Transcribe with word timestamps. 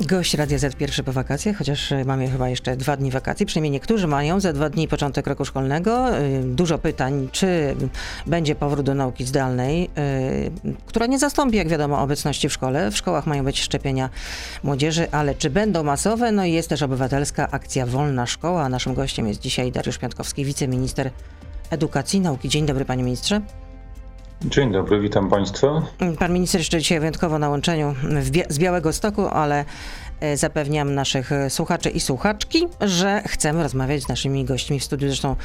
Gość 0.00 0.34
Radia 0.34 0.58
Z 0.58 0.74
pierwszy 0.74 1.02
po 1.02 1.12
wakacjach, 1.12 1.56
chociaż 1.56 1.92
y, 1.92 2.04
mamy 2.04 2.28
chyba 2.30 2.48
jeszcze 2.48 2.76
dwa 2.76 2.96
dni 2.96 3.10
wakacji. 3.10 3.46
Przynajmniej 3.46 3.70
niektórzy 3.70 4.06
mają 4.06 4.40
za 4.40 4.52
dwa 4.52 4.68
dni 4.68 4.88
początek 4.88 5.26
roku 5.26 5.44
szkolnego. 5.44 6.18
Y, 6.18 6.42
Dużo 6.44 6.78
pytań, 6.78 7.28
czy 7.32 7.76
będzie 8.26 8.54
powrót 8.54 8.86
do 8.86 8.94
nauki 8.94 9.24
zdalnej, 9.24 9.90
y, 10.64 10.70
która 10.86 11.06
nie 11.06 11.18
zastąpi, 11.18 11.56
jak 11.56 11.68
wiadomo, 11.68 12.00
obecności 12.00 12.48
w 12.48 12.52
szkole. 12.52 12.90
W 12.90 12.96
szkołach 12.96 13.26
mają 13.26 13.44
być 13.44 13.60
szczepienia 13.60 14.10
młodzieży, 14.62 15.10
ale 15.10 15.34
czy 15.34 15.50
będą 15.50 15.82
masowe? 15.82 16.32
No 16.32 16.44
i 16.44 16.52
jest 16.52 16.68
też 16.68 16.82
obywatelska 16.82 17.50
akcja 17.50 17.86
Wolna 17.86 18.26
Szkoła. 18.26 18.68
Naszym 18.68 18.94
gościem 18.94 19.28
jest 19.28 19.40
dzisiaj 19.40 19.72
Dariusz 19.72 19.98
Piątkowski, 19.98 20.44
wiceminister 20.44 21.10
edukacji 21.70 22.20
nauki. 22.20 22.48
Dzień 22.48 22.66
dobry, 22.66 22.84
panie 22.84 23.02
ministrze. 23.02 23.40
Dzień 24.44 24.72
dobry, 24.72 25.00
witam 25.00 25.30
Państwa. 25.30 25.82
Pan 26.18 26.32
minister 26.32 26.60
jeszcze 26.60 26.78
dzisiaj 26.78 27.00
wyjątkowo 27.00 27.38
na 27.38 27.48
łączeniu 27.48 27.94
z 28.48 28.58
Białego 28.58 28.92
Stoku, 28.92 29.26
ale 29.26 29.64
e, 30.20 30.36
zapewniam 30.36 30.94
naszych 30.94 31.32
e, 31.32 31.50
słuchaczy 31.50 31.90
i 31.90 32.00
słuchaczki, 32.00 32.66
że 32.80 33.22
chcemy 33.26 33.62
rozmawiać 33.62 34.02
z 34.02 34.08
naszymi 34.08 34.44
gośćmi 34.44 34.80
w 34.80 34.84
studiu. 34.84 35.08
Zresztą 35.08 35.36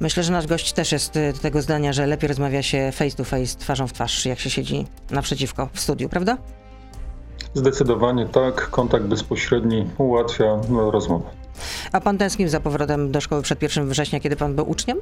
myślę, 0.00 0.22
że 0.22 0.32
nasz 0.32 0.46
gość 0.46 0.72
też 0.72 0.92
jest 0.92 1.16
e, 1.16 1.32
tego 1.32 1.62
zdania, 1.62 1.92
że 1.92 2.06
lepiej 2.06 2.28
rozmawia 2.28 2.62
się 2.62 2.92
face 2.92 3.16
to 3.16 3.24
face, 3.24 3.58
twarzą 3.58 3.86
w 3.86 3.92
twarz, 3.92 4.26
jak 4.26 4.38
się 4.38 4.50
siedzi 4.50 4.86
naprzeciwko 5.10 5.68
w 5.72 5.80
studiu, 5.80 6.08
prawda? 6.08 6.38
Zdecydowanie 7.54 8.26
tak, 8.26 8.70
kontakt 8.70 9.04
bezpośredni 9.04 9.86
ułatwia 9.98 10.60
no, 10.68 10.90
rozmowę. 10.90 11.24
A 11.92 12.00
pan 12.00 12.18
tęsknił 12.18 12.48
za 12.48 12.60
powrotem 12.60 13.12
do 13.12 13.20
szkoły 13.20 13.42
przed 13.42 13.62
1 13.62 13.88
września, 13.88 14.20
kiedy 14.20 14.36
pan 14.36 14.54
był 14.54 14.70
uczniem? 14.70 14.98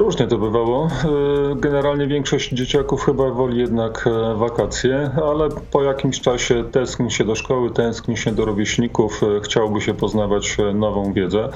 Różnie 0.00 0.26
to 0.26 0.38
bywało. 0.38 0.86
E, 0.86 1.56
Generalnie 1.56 2.06
większość 2.06 2.50
dzieciaków 2.50 3.04
chyba 3.04 3.30
woli 3.30 3.58
jednak 3.58 4.06
e, 4.06 4.34
wakacje, 4.34 5.10
ale 5.24 5.48
po 5.70 5.82
jakimś 5.82 6.20
czasie 6.20 6.64
tęskni 6.72 7.10
się 7.10 7.24
do 7.24 7.34
szkoły, 7.34 7.70
tęskni 7.70 8.16
się 8.16 8.32
do 8.32 8.44
rówieśników, 8.44 9.22
e, 9.22 9.40
chciałoby 9.40 9.80
się 9.80 9.94
poznawać 9.94 10.56
nową 10.74 11.12
wiedzę. 11.12 11.48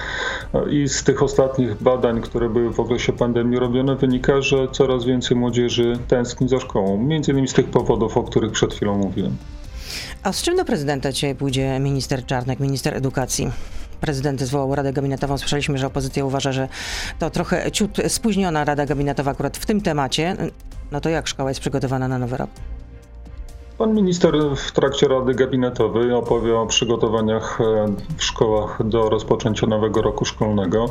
I 0.71 0.89
z 0.89 1.05
tych 1.05 1.23
ostatnich 1.23 1.83
badań, 1.83 2.21
które 2.21 2.49
były 2.49 2.73
w 2.73 2.81
okresie 2.81 3.13
pandemii 3.13 3.59
robione, 3.59 3.97
wynika, 3.97 4.43
że 4.43 4.69
coraz 4.73 5.05
więcej 5.05 5.37
młodzieży 5.37 5.99
tęskni 6.09 6.49
za 6.49 6.61
szkołą. 6.61 6.99
Między 6.99 7.33
innymi 7.33 7.49
z 7.49 7.53
tych 7.53 7.67
powodów, 7.67 8.17
o 8.17 8.23
których 8.23 8.53
przed 8.53 8.75
chwilą 8.75 8.99
mówiłem. 8.99 9.37
A 10.23 10.33
z 10.33 10.43
czym 10.43 10.57
do 10.57 10.65
prezydenta 10.65 11.13
dzisiaj 11.13 11.35
pójdzie 11.35 11.81
minister 11.81 12.27
Czarnek, 12.27 12.61
minister 12.61 12.97
edukacji? 12.97 13.51
Prezydent 14.05 14.41
zwołał 14.41 14.75
Radę 14.75 14.93
Gabinetową. 14.93 15.39
Słyszeliśmy, 15.39 15.79
że 15.79 15.87
opozycja 15.87 16.25
uważa, 16.25 16.53
że 16.53 16.69
to 17.19 17.31
trochę 17.31 17.73
ciut 17.73 17.99
spóźniona 18.09 18.65
Rada 18.65 18.87
Gabinetowa 18.87 19.31
akurat 19.31 19.57
w 19.57 19.67
tym 19.67 19.81
temacie. 19.81 20.37
No 20.93 21.01
to 21.01 21.09
jak 21.09 21.29
szkoła 21.29 21.51
jest 21.51 21.61
przygotowana 21.61 22.09
na 22.09 22.19
nowy 22.19 22.37
rok? 22.37 22.51
Pan 23.79 23.95
minister 23.95 24.35
w 24.57 24.73
trakcie 24.73 25.09
Rady 25.09 25.35
Gabinetowej 25.35 26.13
opowie 26.13 26.59
o 26.59 26.67
przygotowaniach 26.67 27.61
e, 27.61 27.87
w 28.17 28.25
szkołach 28.25 28.89
do 28.89 29.11
rozpoczęcia 29.11 29.67
nowego 29.67 30.03
roku 30.03 30.25
szkolnego. 30.25 30.87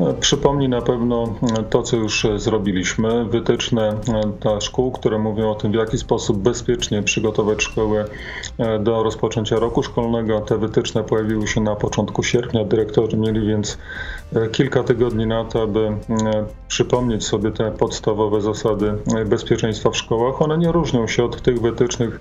E, 0.00 0.14
Przypomni 0.14 0.68
na 0.68 0.82
pewno 0.82 1.34
e, 1.58 1.62
to, 1.62 1.82
co 1.82 1.96
już 1.96 2.26
zrobiliśmy, 2.36 3.24
wytyczne 3.24 3.94
dla 4.40 4.60
szkół, 4.60 4.92
które 4.92 5.18
mówią 5.18 5.50
o 5.50 5.54
tym, 5.54 5.72
w 5.72 5.74
jaki 5.74 5.98
sposób 5.98 6.38
bezpiecznie 6.38 7.02
przygotować 7.02 7.62
szkołę 7.62 8.04
e, 8.58 8.78
do 8.78 9.02
rozpoczęcia 9.02 9.58
roku 9.58 9.82
szkolnego. 9.82 10.40
Te 10.40 10.58
wytyczne 10.58 11.04
pojawiły 11.04 11.46
się 11.46 11.60
na 11.60 11.76
początku 11.76 12.22
sierpnia. 12.22 12.64
Dyrektorzy 12.64 13.16
mieli 13.16 13.46
więc 13.46 13.78
kilka 14.52 14.84
tygodni 14.84 15.26
na 15.26 15.44
to, 15.44 15.62
aby 15.62 15.92
przypomnieć 16.68 17.26
sobie 17.26 17.50
te 17.50 17.70
podstawowe 17.70 18.40
zasady 18.40 18.94
bezpieczeństwa 19.26 19.90
w 19.90 19.96
szkołach. 19.96 20.42
One 20.42 20.58
nie 20.58 20.72
różnią 20.72 21.06
się 21.06 21.24
od 21.24 21.42
tych 21.42 21.60
wytycznych, 21.60 22.17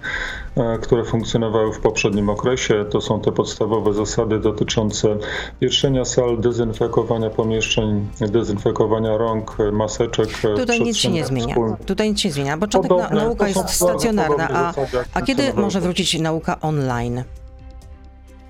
które 0.81 1.03
funkcjonowały 1.03 1.73
w 1.73 1.79
poprzednim 1.79 2.29
okresie. 2.29 2.85
To 2.91 3.01
są 3.01 3.21
te 3.21 3.31
podstawowe 3.31 3.93
zasady 3.93 4.39
dotyczące 4.39 5.17
pieszczenia 5.59 6.05
sal, 6.05 6.39
dezynfekowania 6.39 7.29
pomieszczeń, 7.29 8.07
dezynfekowania 8.19 9.17
rąk, 9.17 9.55
e, 9.59 9.71
maseczek. 9.71 10.30
e, 10.53 10.55
Tutaj 10.57 10.81
nic 10.81 10.97
się 10.97 11.09
nie 11.11 11.25
zmienia. 11.25 11.47
wspólnych. 11.47 11.80
Tutaj 11.86 12.09
nic 12.09 12.19
się 12.19 12.31
zmienia. 12.31 12.57
Początek 12.57 12.91
na, 12.91 12.97
Podobne- 12.97 13.15
nauka 13.15 13.47
jest 13.47 13.69
stacjonarna, 13.69 14.49
a, 14.49 14.73
a 15.13 15.21
kiedy 15.21 15.53
może 15.53 15.81
wrócić 15.81 16.19
nauka 16.19 16.59
online? 16.61 17.23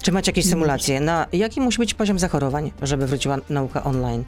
Czy 0.04 0.12
macie 0.12 0.32
jakieś 0.32 0.46
symulacje? 0.50 1.00
Na 1.00 1.26
jaki 1.34 1.62
musi 1.62 1.78
być 1.78 1.94
poziom 1.94 2.20
zachorowań, 2.20 2.72
żeby 2.82 3.08
wróciła 3.08 3.38
nauka 3.50 3.84
online? 3.84 4.24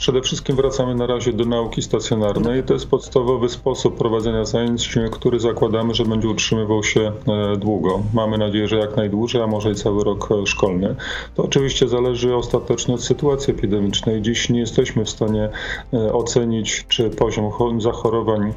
Przede 0.00 0.20
wszystkim 0.22 0.56
wracamy 0.56 0.94
na 0.94 1.06
razie 1.06 1.32
do 1.32 1.44
nauki 1.44 1.82
stacjonarnej. 1.82 2.62
To 2.62 2.74
jest 2.74 2.86
podstawowy 2.86 3.48
sposób 3.48 3.98
prowadzenia 3.98 4.44
zajęć, 4.44 4.98
który 5.12 5.40
zakładamy, 5.40 5.94
że 5.94 6.04
będzie 6.04 6.28
utrzymywał 6.28 6.84
się 6.84 7.00
e, 7.00 7.56
długo. 7.56 8.02
Mamy 8.14 8.38
nadzieję, 8.38 8.68
że 8.68 8.76
jak 8.76 8.96
najdłużej, 8.96 9.42
a 9.42 9.46
może 9.46 9.70
i 9.70 9.74
cały 9.74 10.04
rok 10.04 10.28
e, 10.32 10.46
szkolny. 10.46 10.94
To 11.34 11.44
oczywiście 11.44 11.88
zależy 11.88 12.36
ostatecznie 12.36 12.94
od 12.94 13.04
sytuacji 13.04 13.54
epidemicznej. 13.54 14.22
Dziś 14.22 14.48
nie 14.48 14.60
jesteśmy 14.60 15.04
w 15.04 15.10
stanie 15.10 15.48
e, 15.92 16.12
ocenić, 16.12 16.84
czy 16.88 17.10
poziom 17.10 17.50
cho- 17.50 17.80
zachorowań 17.80 18.52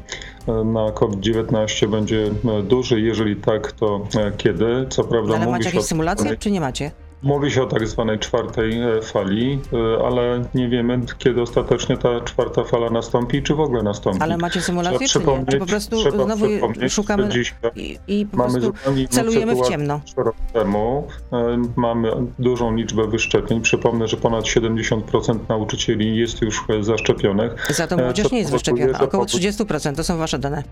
na 0.64 0.92
COVID-19 0.92 1.88
będzie 1.88 2.30
duży. 2.62 3.00
Jeżeli 3.00 3.36
tak, 3.36 3.72
to 3.72 4.00
kiedy? 4.36 4.86
Co 4.88 5.04
prawda 5.04 5.36
Ale 5.36 5.46
macie 5.46 5.64
się 5.64 5.70
o 5.70 5.72
jakieś 5.72 5.88
symulacje, 5.88 6.36
czy 6.36 6.50
nie 6.50 6.60
macie? 6.60 7.03
Mówi 7.24 7.50
się 7.50 7.62
o 7.62 7.66
tak 7.66 7.88
zwanej 7.88 8.18
czwartej 8.18 8.80
e, 8.82 9.02
fali, 9.02 9.58
e, 9.98 10.06
ale 10.06 10.44
nie 10.54 10.68
wiemy, 10.68 11.00
kiedy 11.18 11.42
ostatecznie 11.42 11.96
ta 11.96 12.20
czwarta 12.20 12.64
fala 12.64 12.90
nastąpi, 12.90 13.42
czy 13.42 13.54
w 13.54 13.60
ogóle 13.60 13.82
nastąpi. 13.82 14.20
Ale 14.22 14.36
macie 14.36 14.60
symulacje, 14.60 15.06
Trzeba 15.08 15.32
czy 15.34 15.40
nie? 15.40 15.46
Czy 15.46 15.58
po 15.58 15.66
prostu 15.66 16.10
znowu 16.10 16.46
szukamy 16.88 17.28
i, 17.76 17.98
i 18.08 18.26
po 18.26 18.36
Mamy 18.36 18.60
zupełnie 18.60 19.08
celujemy 19.08 19.54
w 19.56 19.68
ciemno? 19.68 20.00
rok 20.16 20.34
temu. 20.52 21.06
E, 21.32 21.62
Mamy 21.76 22.12
dużą 22.38 22.74
liczbę 22.76 23.06
wyszczepień. 23.08 23.60
Przypomnę, 23.60 24.08
że 24.08 24.16
ponad 24.16 24.44
70% 24.44 25.38
nauczycieli 25.48 26.16
jest 26.16 26.42
już 26.42 26.64
zaszczepionych. 26.80 27.66
Za 27.70 27.86
to 27.86 27.96
E, 27.96 28.04
młodzież 28.04 28.32
nie 28.32 28.38
jest 28.38 28.50
wyszczepiona. 28.50 29.00
Około 29.00 29.24
powód- 29.24 29.40
30% 29.40 29.96
to 29.96 30.04
są 30.04 30.16
wasze 30.18 30.38
dane. 30.38 30.62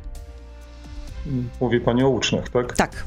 Mówi 1.61 1.81
Pani 1.81 2.05
o 2.05 2.09
uczniach, 2.09 2.49
tak? 2.49 2.77
Tak. 2.77 3.05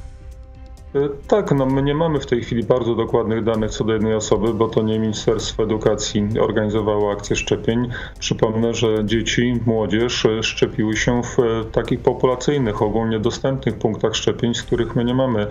E, 0.96 1.10
Tak, 1.28 1.52
no 1.52 1.66
my 1.66 1.84
nie 1.84 1.96
mamy 1.96 2.20
w 2.20 2.26
tej 2.26 2.42
chwili 2.42 2.64
bardzo 2.64 2.96
dokładnych 2.96 3.44
danych 3.44 3.72
co 3.72 3.84
do 3.84 3.94
jednej 3.94 4.16
osoby, 4.16 4.54
bo 4.54 4.68
to 4.68 4.82
nie 4.82 5.00
Ministerstwo 5.00 5.64
Edukacji 5.64 6.28
organizowało 6.40 7.12
akcję 7.12 7.36
szczepień. 7.36 7.90
Przypomnę, 8.20 8.74
że 8.74 9.06
dzieci, 9.06 9.60
młodzież 9.66 10.26
e, 10.26 10.44
szczepiły 10.44 10.98
się 10.98 11.22
w 11.24 11.40
e, 11.40 11.66
takich 11.72 12.00
populacyjnych, 12.00 12.82
ogólnie 12.82 13.20
dostępnych 13.20 13.76
punktach 13.76 14.16
szczepień, 14.16 14.54
z 14.54 14.64
których 14.64 14.96
my 14.96 15.06
nie 15.06 15.14
mamy 15.14 15.48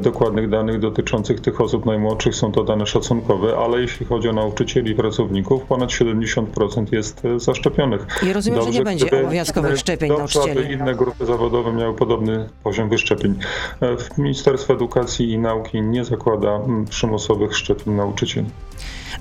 dokładnych 0.00 0.48
danych 0.48 0.80
dotyczących 0.80 1.40
tych 1.40 1.60
osób 1.60 1.86
najmłodszych. 1.86 2.34
Są 2.34 2.52
to 2.52 2.64
dane 2.64 2.86
szacunkowe, 2.86 3.56
ale 3.56 3.80
jeśli 3.80 4.06
chodzi 4.06 4.28
o 4.28 4.32
nauczycieli 4.32 4.90
i 4.90 4.94
pracowników, 4.94 5.64
ponad 5.64 5.90
70% 5.90 6.92
jest 6.92 7.22
zaszczepionych. 7.36 8.06
I 8.22 8.32
rozumiem, 8.32 8.62
że 8.62 8.70
nie 8.70 8.82
będzie 8.82 9.20
obowiązkowych 9.20 9.78
szczepień 9.78 10.08
dobrze, 10.08 10.40
aby 10.40 10.48
nauczycieli. 10.48 10.74
inne 10.74 10.94
grupy 10.94 11.26
zawodowe 11.26 11.72
miały 11.72 11.94
podobny 11.94 12.48
poziom 12.64 12.88
wyszczepień. 12.88 13.34
W 13.80 14.18
Ministerstwo 14.64 14.84
Edukacji 14.84 15.32
i 15.32 15.38
Nauki 15.38 15.82
nie 15.82 16.04
zakłada 16.04 16.56
mm, 16.56 16.84
przymusowych 16.84 17.56
szczepień 17.56 17.94
nauczycieli. 17.94 18.50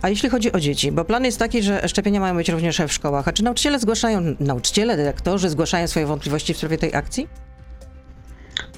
A 0.01 0.09
jeśli 0.09 0.29
chodzi 0.29 0.51
o 0.51 0.59
dzieci, 0.59 0.91
bo 0.91 1.05
plan 1.05 1.25
jest 1.25 1.39
taki, 1.39 1.63
że 1.63 1.87
szczepienia 1.87 2.19
mają 2.19 2.35
być 2.35 2.49
również 2.49 2.81
w 2.87 2.91
szkołach. 2.91 3.27
A 3.27 3.33
czy 3.33 3.43
nauczyciele 3.43 3.79
zgłaszają, 3.79 4.21
nauczyciele, 4.39 4.97
dyrektorzy 4.97 5.49
zgłaszają 5.49 5.87
swoje 5.87 6.05
wątpliwości 6.05 6.53
w 6.53 6.57
sprawie 6.57 6.77
tej 6.77 6.95
akcji? 6.95 7.27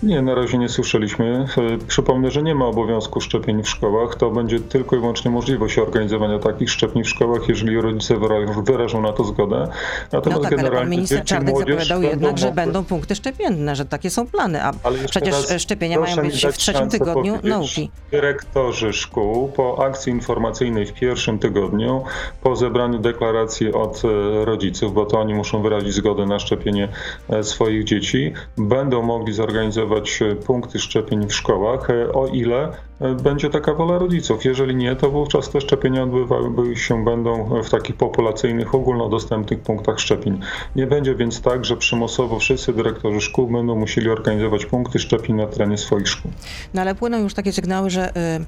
Nie, 0.04 0.22
na 0.22 0.36
razie 0.36 0.58
nie 0.58 0.70
słyszeliśmy. 0.70 1.46
E, 1.58 1.78
Przypomnę, 1.88 2.32
że 2.32 2.44
nie 2.44 2.56
ma 2.56 2.66
obowiązku 2.66 3.22
szczepień 3.22 3.64
w 3.64 3.70
szkołach. 3.70 4.16
To 4.16 4.32
będzie 4.32 4.60
tylko 4.60 4.96
i 4.96 5.00
wyłącznie 5.00 5.32
możliwość 5.32 5.78
organizowania 5.78 6.40
takich 6.40 6.70
szczepień 6.70 7.04
w 7.04 7.10
szkołach, 7.10 7.50
jeżeli 7.50 7.82
rodzice 7.82 8.16
wyrażą, 8.64 9.02
na 9.02 9.14
to 9.14 9.24
zgodę. 9.24 9.56
No 9.60 9.70
Natomiast 10.12 10.42
tak, 10.42 10.60
ale 10.60 10.72
pan 10.72 10.90
minister 10.90 11.24
Czarnek 11.24 11.58
zapowiadał 11.58 12.02
jednak, 12.02 12.38
że 12.38 12.52
będą 12.52 12.84
punkty 12.86 13.16
szczepienne, 13.16 13.76
że 13.76 13.86
takie 13.86 14.10
są 14.10 14.28
plany, 14.28 14.64
a 14.64 14.74
przecież 15.10 15.36
szczepienia 15.58 16.00
mają 16.00 16.16
być 16.16 16.46
w 16.46 16.58
trzecim 16.58 16.90
tygodniu 16.90 17.34
powiedzieć. 17.34 17.52
nauki. 17.52 17.92
Dyrektorzy 18.12 18.94
szkół 18.94 19.48
po 19.48 19.86
akcji 19.86 20.12
informacyjnej 20.12 20.86
w 20.86 20.94
pierwszym 20.94 21.40
tygodniu, 21.40 22.04
po 22.44 22.56
zebraniu 22.56 23.00
deklaracji 23.00 23.74
od 23.74 24.02
e, 24.06 24.46
rodziców, 24.46 24.94
bo 24.94 25.06
to 25.06 25.20
oni 25.20 25.34
muszą 25.34 25.62
wyrazić 25.62 25.94
zgodę 25.94 26.26
na 26.26 26.40
szczepienie 26.40 26.90
e, 27.30 27.44
swoich 27.44 27.84
dzieci, 27.84 28.34
będą 28.58 29.02
mogli 29.02 29.34
zorganizować 29.34 29.95
e, 30.22 30.36
punkty 30.36 30.80
szczepień 30.80 31.28
w 31.28 31.34
szkołach, 31.34 31.90
e, 31.90 32.14
o 32.14 32.28
ile 32.28 32.72
e, 33.00 33.16
będzie 33.16 33.50
taka 33.50 33.74
wola 33.74 33.98
rodziców. 33.98 34.46
Jeżeli 34.46 34.76
nie, 34.76 34.96
to 34.96 35.10
wówczas 35.10 35.50
te 35.50 35.62
szczepienia 35.62 36.04
odbywały 36.04 36.76
się 36.76 37.06
będą 37.06 37.62
w 37.64 37.70
takich 37.70 37.96
populacyjnych, 37.96 38.76
ogólnodostępnych 38.76 39.60
punktach 39.60 40.00
szczepień. 40.00 40.40
Nie 40.76 40.88
będzie 40.88 41.16
więc 41.16 41.42
tak, 41.42 41.66
że 41.66 41.78
przymusowo 41.78 42.40
wszyscy 42.40 42.74
dyrektorzy 42.74 43.22
szkół 43.22 43.48
będą 43.48 43.76
musieli 43.76 44.10
organizować 44.10 44.66
punkty 44.66 45.00
szczepień 45.00 45.36
na 45.36 45.48
terenie 45.48 45.78
swoich 45.78 46.08
szkół. 46.08 46.32
No 46.74 46.82
ale 46.82 46.96
płyną 46.96 47.18
już 47.18 47.34
takie 47.34 47.54
sygnały, 47.54 47.90
że 47.90 48.10
y, 48.10 48.46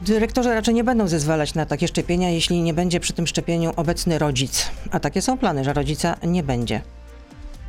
dyrektorzy 0.00 0.54
raczej 0.54 0.74
nie 0.74 0.84
będą 0.84 1.08
zezwalać 1.08 1.54
na 1.54 1.66
takie 1.66 1.88
szczepienia, 1.88 2.30
jeśli 2.30 2.62
nie 2.62 2.74
będzie 2.74 3.00
przy 3.00 3.12
tym 3.12 3.26
szczepieniu 3.26 3.72
obecny 3.76 4.18
rodzic. 4.18 4.70
A 4.90 5.00
takie 5.00 5.22
są 5.22 5.38
plany, 5.38 5.64
że 5.64 5.72
rodzica 5.72 6.16
nie 6.22 6.42
będzie. 6.42 6.80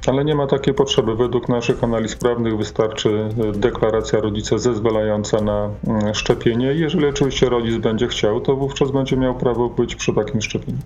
Ale 0.07 0.25
nie 0.25 0.35
ma 0.35 0.47
takiej 0.47 0.73
potrzeby. 0.73 1.15
Według 1.15 1.49
naszych 1.49 1.83
analiz 1.83 2.15
prawnych 2.15 2.57
wystarczy 2.57 3.29
deklaracja 3.53 4.19
rodzica 4.19 4.57
zezwalająca 4.57 5.41
na 5.41 5.69
mm, 5.87 6.13
szczepienie. 6.13 6.65
Jeżeli 6.65 7.05
oczywiście 7.05 7.49
rodzic 7.49 7.77
będzie 7.77 8.07
chciał, 8.07 8.41
to 8.41 8.55
wówczas 8.55 8.91
będzie 8.91 9.17
miał 9.17 9.35
prawo 9.35 9.69
być 9.69 9.95
przy 9.95 10.13
takim 10.13 10.41
szczepieniu. 10.41 10.77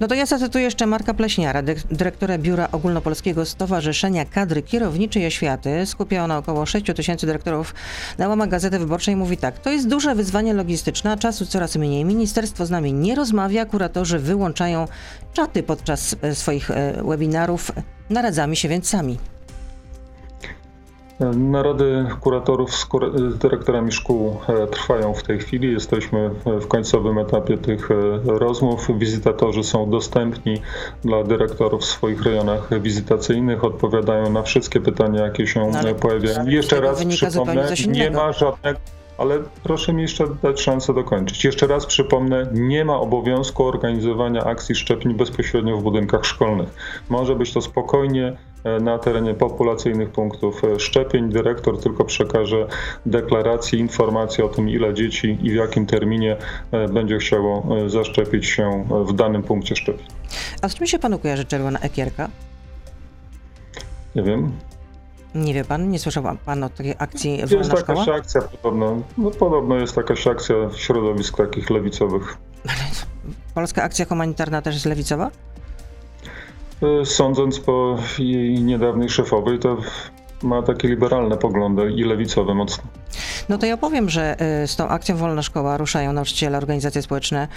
No 0.00 0.08
to 0.08 0.14
ja 0.14 0.26
zacytuję 0.26 0.64
jeszcze 0.64 0.86
Marka 0.86 1.14
Pleśniara, 1.14 1.62
dyrektora 1.90 2.38
Biura 2.38 2.68
Ogólnopolskiego 2.72 3.44
Stowarzyszenia 3.44 4.24
Kadry 4.24 4.62
Kierowniczej 4.62 5.26
Oświaty. 5.26 5.86
Skupia 5.86 6.24
ona 6.24 6.38
około 6.38 6.66
6 6.66 6.86
tysięcy 6.96 7.26
dyrektorów 7.26 7.74
na 8.18 8.28
łamach 8.28 8.48
Gazety 8.48 8.78
Wyborczej. 8.78 9.16
Mówi 9.16 9.36
tak, 9.36 9.58
to 9.58 9.70
jest 9.70 9.88
duże 9.88 10.14
wyzwanie 10.14 10.54
logistyczne, 10.54 11.12
a 11.12 11.16
czasu 11.16 11.46
coraz 11.46 11.76
mniej. 11.76 12.04
Ministerstwo 12.04 12.66
z 12.66 12.70
nami 12.70 12.92
nie 12.92 13.14
rozmawia, 13.14 13.64
kuratorzy 13.66 14.18
wyłączają 14.18 14.88
czaty 15.32 15.62
podczas 15.62 16.16
e, 16.22 16.34
swoich 16.34 16.70
e, 16.70 17.02
webinarów. 17.04 17.72
Naradzamy 18.10 18.56
się 18.56 18.68
więc 18.68 18.88
sami. 18.88 19.18
Narady 21.20 22.06
kuratorów 22.20 22.74
z 22.74 22.88
dyrektorami 23.38 23.92
szkół 23.92 24.36
e, 24.48 24.66
trwają 24.66 25.14
w 25.14 25.22
tej 25.22 25.38
chwili. 25.38 25.72
Jesteśmy 25.72 26.30
w 26.44 26.66
końcowym 26.66 27.18
etapie 27.18 27.58
tych 27.58 27.90
e, 27.90 27.94
rozmów. 28.24 28.98
Wizytatorzy 28.98 29.64
są 29.64 29.90
dostępni 29.90 30.62
dla 31.04 31.24
dyrektorów 31.24 31.82
w 31.82 31.84
swoich 31.84 32.22
rejonach 32.22 32.80
wizytacyjnych, 32.80 33.64
odpowiadają 33.64 34.30
na 34.30 34.42
wszystkie 34.42 34.80
pytania, 34.80 35.22
jakie 35.22 35.46
się 35.46 35.70
no, 35.84 35.94
pojawiają. 35.94 36.46
Jeszcze 36.46 36.80
raz 36.80 37.04
przypomnę, 37.04 37.68
nie 37.88 38.10
ma 38.10 38.32
żadnego 38.32 38.78
ale 39.18 39.38
proszę 39.62 39.92
mi 39.92 40.02
jeszcze 40.02 40.24
dać 40.42 40.60
szansę 40.60 40.94
dokończyć. 40.94 41.44
Jeszcze 41.44 41.66
raz 41.66 41.86
przypomnę, 41.86 42.46
nie 42.52 42.84
ma 42.84 43.00
obowiązku 43.00 43.64
organizowania 43.64 44.44
akcji 44.44 44.74
szczepień 44.74 45.14
bezpośrednio 45.14 45.76
w 45.76 45.82
budynkach 45.82 46.24
szkolnych. 46.24 46.68
Może 47.08 47.36
być 47.36 47.52
to 47.52 47.60
spokojnie 47.60 48.36
e, 48.64 48.80
na 48.80 48.98
terenie 48.98 49.34
populacyjnych 49.34 50.10
punktów 50.10 50.64
e, 50.64 50.80
szczepień. 50.80 51.30
Dyrektor 51.30 51.80
tylko 51.80 52.04
przekaże 52.04 52.66
deklarację, 53.06 53.78
informację 53.78 54.44
o 54.44 54.48
tym, 54.48 54.68
ile 54.68 54.94
dzieci 54.94 55.38
i 55.42 55.50
w 55.50 55.54
jakim 55.54 55.86
terminie 55.86 56.36
e, 56.72 56.88
będzie 56.88 57.18
chciało 57.18 57.66
zaszczepić 57.86 58.46
się 58.46 58.84
w 59.06 59.12
danym 59.12 59.42
punkcie 59.42 59.76
szczepień. 59.76 60.06
A 60.62 60.68
z 60.68 60.74
czym 60.74 60.86
się 60.86 60.98
panu 60.98 61.18
kojarzy 61.18 61.44
czerwona 61.44 61.78
ekierka? 61.78 62.30
Nie 64.14 64.22
wiem. 64.22 64.52
Nie 65.36 65.54
wie 65.54 65.64
pan, 65.64 65.90
nie 65.90 65.98
słyszał 65.98 66.24
pan 66.44 66.64
o 66.64 66.68
takiej 66.68 66.94
akcji 66.98 67.36
Wolna 67.46 67.56
Jest 67.58 67.70
jakaś 67.70 67.98
szkoła? 67.98 68.16
akcja 68.16 68.42
podobno, 68.42 69.02
no 69.18 69.30
podobno 69.30 69.76
jest 69.76 69.96
jakaś 69.96 70.26
akcja 70.26 70.56
środowisk 70.76 71.36
takich 71.36 71.70
lewicowych. 71.70 72.36
Polska 73.54 73.82
akcja 73.82 74.04
humanitarna 74.04 74.62
też 74.62 74.74
jest 74.74 74.86
lewicowa? 74.86 75.30
Y, 77.02 77.06
sądząc 77.06 77.60
po 77.60 77.96
jej 78.18 78.62
niedawnej 78.62 79.08
szefowej, 79.08 79.58
to 79.58 79.76
ma 80.46 80.62
takie 80.62 80.88
liberalne 80.88 81.36
poglądy 81.36 81.90
i 81.90 82.04
lewicowe 82.04 82.54
mocno. 82.54 82.84
No 83.48 83.58
to 83.58 83.66
ja 83.66 83.76
powiem, 83.76 84.10
że 84.10 84.36
y, 84.62 84.66
z 84.66 84.76
tą 84.76 84.88
akcją 84.88 85.16
Wolna 85.16 85.42
Szkoła 85.42 85.76
ruszają 85.76 86.12
nauczyciele, 86.12 86.58
organizacje 86.58 87.02
społeczne, 87.02 87.48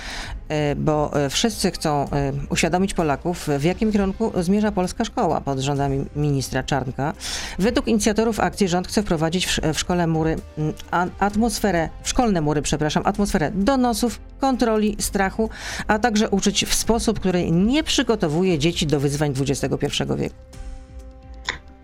y, 0.72 0.76
bo 0.76 1.26
y, 1.26 1.30
wszyscy 1.30 1.72
chcą 1.72 2.10
uświadomić 2.50 2.94
Polaków, 2.94 3.48
w 3.60 3.64
jakim 3.64 3.92
kierunku 3.92 4.32
zmierza 4.36 4.72
polska 4.72 5.06
szkoła 5.06 5.42
pod 5.42 5.60
rządami 5.60 6.06
ministra 6.16 6.64
Czarnka. 6.64 7.14
Według 7.60 7.88
inicjatorów 7.88 8.40
akcji 8.40 8.68
rząd 8.68 8.88
chce 8.88 9.04
wprowadzić 9.04 9.48
w 9.74 9.80
szkole 9.80 10.08
mury, 10.08 10.36
mm, 10.58 10.74
atmosferę, 11.20 11.90
w 12.04 12.10
szkolne 12.10 12.42
mury, 12.42 12.62
przepraszam, 12.62 13.04
atmosferę 13.06 13.52
donosów, 13.56 14.20
kontroli, 14.42 14.96
strachu, 15.00 15.50
a 15.88 16.00
także 16.00 16.30
uczyć 16.30 16.66
w 16.66 16.74
sposób, 16.74 17.20
który 17.20 17.52
nie 17.52 17.84
przygotowuje 17.84 18.60
dzieci 18.60 18.88
do 18.88 19.00
wyzwań 19.00 19.34
XXI 19.40 20.04
wieku. 20.18 20.36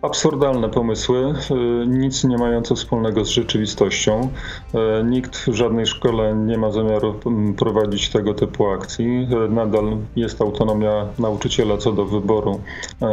Absurdalne 0.06 0.70
pomysły, 0.70 1.34
y, 1.52 1.88
nic 1.88 2.24
nie 2.24 2.38
mające 2.38 2.76
wspólnego 2.76 3.26
z 3.26 3.30
rzeczywistością. 3.30 4.30
Y, 5.02 5.04
nikt 5.04 5.38
w 5.38 5.54
żadnej 5.54 5.86
szkole 5.86 6.36
nie 6.36 6.58
ma 6.58 6.72
zamiaru 6.72 7.16
mm, 7.26 7.54
prowadzić 7.54 8.10
tego 8.10 8.34
typu 8.34 8.68
akcji. 8.68 9.28
Y, 9.46 9.50
nadal 9.50 9.98
jest 10.16 10.42
autonomia 10.42 11.06
nauczyciela 11.20 11.78
co 11.78 11.92
do 11.92 12.06
wyboru 12.06 12.60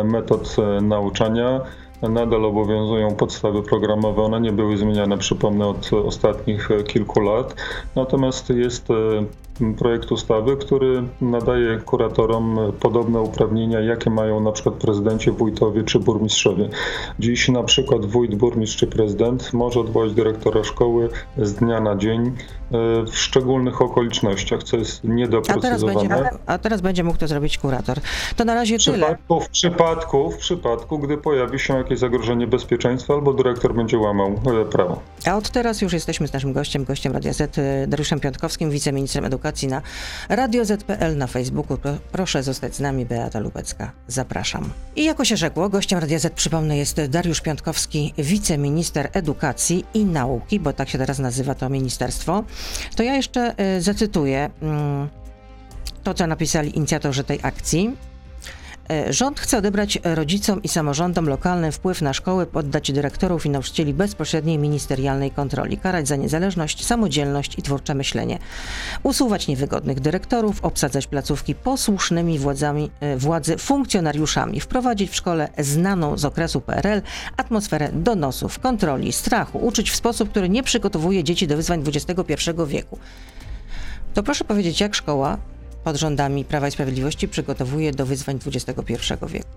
metod 0.04 0.56
nauczania. 0.82 1.60
Nadal 2.02 2.44
obowiązują 2.44 3.14
podstawy 3.14 3.62
programowe, 3.62 4.22
one 4.22 4.40
nie 4.40 4.52
były 4.52 4.76
zmieniane, 4.76 5.18
przypomnę, 5.18 5.66
od 5.66 5.90
ostatnich 5.92 6.68
kilku 6.86 7.20
lat. 7.20 7.54
Natomiast 7.96 8.50
jest 8.50 8.88
projekt 9.78 10.12
ustawy, 10.12 10.56
który 10.56 11.02
nadaje 11.20 11.78
kuratorom 11.78 12.58
podobne 12.80 13.20
uprawnienia, 13.20 13.80
jakie 13.80 14.10
mają 14.10 14.40
na 14.40 14.52
przykład 14.52 14.74
prezydenci, 14.74 15.30
wójtowie 15.30 15.82
czy 15.82 15.98
burmistrzowie. 15.98 16.68
Dziś 17.18 17.48
na 17.48 17.62
przykład 17.62 18.06
wójt, 18.06 18.34
burmistrz 18.34 18.76
czy 18.76 18.86
prezydent 18.86 19.52
może 19.52 19.80
odwołać 19.80 20.12
dyrektora 20.12 20.64
szkoły 20.64 21.08
z 21.38 21.54
dnia 21.54 21.80
na 21.80 21.96
dzień 21.96 22.26
e, 22.26 22.32
w 23.06 23.18
szczególnych 23.18 23.82
okolicznościach, 23.82 24.62
co 24.62 24.76
jest 24.76 25.04
niedoprecyzowane. 25.04 25.68
A 25.68 26.08
teraz 26.08 26.20
będzie, 26.22 26.38
a 26.46 26.58
teraz 26.58 26.80
będzie 26.80 27.04
mógł 27.04 27.18
to 27.18 27.28
zrobić 27.28 27.58
kurator. 27.58 27.98
To 28.36 28.44
na 28.44 28.54
razie 28.54 28.78
w 28.78 28.84
tyle. 28.84 29.16
w 29.40 29.48
przypadku, 29.48 30.30
w 30.30 30.36
przypadku, 30.36 30.98
gdy 30.98 31.18
pojawi 31.18 31.58
się 31.58 31.74
jakieś 31.74 31.98
zagrożenie 31.98 32.46
bezpieczeństwa 32.46 33.14
albo 33.14 33.32
dyrektor 33.32 33.74
będzie 33.74 33.98
łamał 33.98 34.28
e, 34.28 34.64
prawo. 34.64 35.00
A 35.26 35.36
od 35.36 35.50
teraz 35.50 35.82
już 35.82 35.92
jesteśmy 35.92 36.28
z 36.28 36.32
naszym 36.32 36.52
gościem, 36.52 36.84
gościem 36.84 37.12
Radia 37.12 37.32
Z, 37.32 37.58
e, 37.58 37.86
Dariuszem 37.86 38.20
Piątkowskim, 38.20 38.70
wiceministrem 38.70 39.24
edukacji 39.24 39.41
edukacji 39.42 39.68
na 39.68 39.82
Radio 40.28 40.64
ZPL 40.64 41.16
na 41.16 41.26
Facebooku. 41.26 41.78
Proszę 42.12 42.42
zostać 42.42 42.74
z 42.74 42.80
nami, 42.80 43.06
Beata 43.06 43.38
Lubecka. 43.38 43.92
Zapraszam. 44.08 44.70
I 44.96 45.04
jako 45.04 45.24
się 45.24 45.36
rzekło, 45.36 45.68
gościem 45.68 45.98
Radia 45.98 46.18
Z, 46.18 46.34
przypomnę, 46.34 46.76
jest 46.76 47.00
Dariusz 47.08 47.40
Piątkowski, 47.40 48.14
wiceminister 48.18 49.08
edukacji 49.12 49.84
i 49.94 50.04
nauki, 50.04 50.60
bo 50.60 50.72
tak 50.72 50.88
się 50.88 50.98
teraz 50.98 51.18
nazywa 51.18 51.54
to 51.54 51.68
ministerstwo. 51.68 52.44
To 52.96 53.02
ja 53.02 53.14
jeszcze 53.14 53.54
y, 53.76 53.80
zacytuję 53.80 54.50
y, 54.62 56.02
to, 56.02 56.14
co 56.14 56.26
napisali 56.26 56.76
inicjatorzy 56.76 57.24
tej 57.24 57.38
akcji. 57.42 57.96
E, 58.90 59.12
rząd 59.12 59.40
chce 59.40 59.58
odebrać 59.58 59.98
rodzicom 60.04 60.62
i 60.62 60.68
samorządom 60.68 61.28
lokalnym 61.28 61.72
wpływ 61.72 62.02
na 62.02 62.12
szkoły, 62.12 62.46
poddać 62.46 62.92
dyrektorów 62.92 63.46
i 63.46 63.50
nauczycieli 63.50 63.94
bezpośredniej 63.94 64.58
ministerialnej 64.58 65.30
kontroli, 65.30 65.78
karać 65.78 66.08
za 66.08 66.16
niezależność, 66.16 66.86
samodzielność 66.86 67.58
i 67.58 67.62
twórcze 67.62 67.94
myślenie, 67.94 68.38
usuwać 69.02 69.48
niewygodnych 69.48 70.00
dyrektorów, 70.00 70.64
obsadzać 70.64 71.06
placówki 71.06 71.54
posłusznymi 71.54 72.38
władzami, 72.38 72.90
e, 73.00 73.16
władzy 73.16 73.58
funkcjonariuszami, 73.58 74.60
wprowadzić 74.60 75.10
w 75.10 75.16
szkole 75.16 75.48
znaną 75.58 76.18
z 76.18 76.24
okresu 76.24 76.60
PRL 76.60 77.02
atmosferę 77.36 77.88
donosów, 77.92 78.58
kontroli, 78.58 79.12
strachu, 79.12 79.58
uczyć 79.58 79.90
w 79.90 79.96
sposób, 79.96 80.30
który 80.30 80.48
nie 80.48 80.62
przygotowuje 80.62 81.24
dzieci 81.24 81.46
do 81.46 81.56
wyzwań 81.56 81.84
XXI 81.86 82.50
wieku. 82.66 82.98
To 84.14 84.22
proszę 84.22 84.44
powiedzieć, 84.44 84.80
jak 84.80 84.94
szkoła 84.94 85.38
pod 85.84 85.96
rządami 85.96 86.44
Prawa 86.44 86.68
i 86.68 86.70
Sprawiedliwości 86.70 87.28
przygotowuje 87.28 87.92
do 87.92 88.06
wyzwań 88.06 88.38
XXI 88.46 88.72
wieku. 89.28 89.48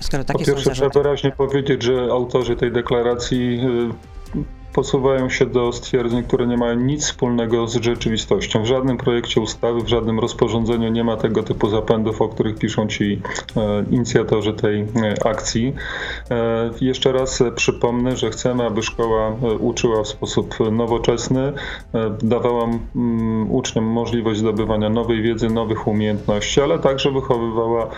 Skoro 0.00 0.24
takie 0.24 0.38
po 0.38 0.44
pierwsze, 0.44 0.70
trzeba 0.70 0.88
wyraźnie 0.88 1.32
powiedzieć, 1.32 1.82
że 1.82 2.08
autorzy 2.10 2.56
tej 2.56 2.72
deklaracji 2.72 3.60
y, 4.36 4.59
posuwają 4.72 5.28
się 5.30 5.46
do 5.46 5.72
stwierdzeń, 5.72 6.22
które 6.22 6.46
nie 6.46 6.56
mają 6.56 6.74
nic 6.74 7.04
wspólnego 7.04 7.66
z 7.66 7.76
rzeczywistością. 7.76 8.62
W 8.62 8.66
żadnym 8.66 8.96
projekcie 8.96 9.40
ustawy, 9.40 9.80
w 9.80 9.88
żadnym 9.88 10.20
rozporządzeniu 10.20 10.88
nie 10.88 11.04
ma 11.04 11.16
tego 11.16 11.42
typu 11.42 11.68
zapędów, 11.68 12.22
o 12.22 12.28
których 12.28 12.58
piszą 12.58 12.86
ci 12.86 13.20
e, 13.56 13.84
inicjatorzy 13.90 14.52
tej 14.52 14.80
e, 14.80 14.86
akcji. 15.26 15.74
E, 16.30 16.70
jeszcze 16.80 17.12
raz 17.12 17.42
przypomnę, 17.54 18.16
że 18.16 18.30
chcemy, 18.30 18.66
aby 18.66 18.82
szkoła 18.82 19.36
uczyła 19.58 20.02
w 20.02 20.08
sposób 20.08 20.54
nowoczesny, 20.72 21.52
dawała 22.22 22.64
mm, 22.64 23.50
uczniom 23.50 23.84
możliwość 23.84 24.40
zdobywania 24.40 24.90
nowej 24.90 25.22
wiedzy, 25.22 25.50
nowych 25.50 25.86
umiejętności, 25.86 26.60
ale 26.60 26.78
także 26.78 27.10
wychowywała 27.10 27.88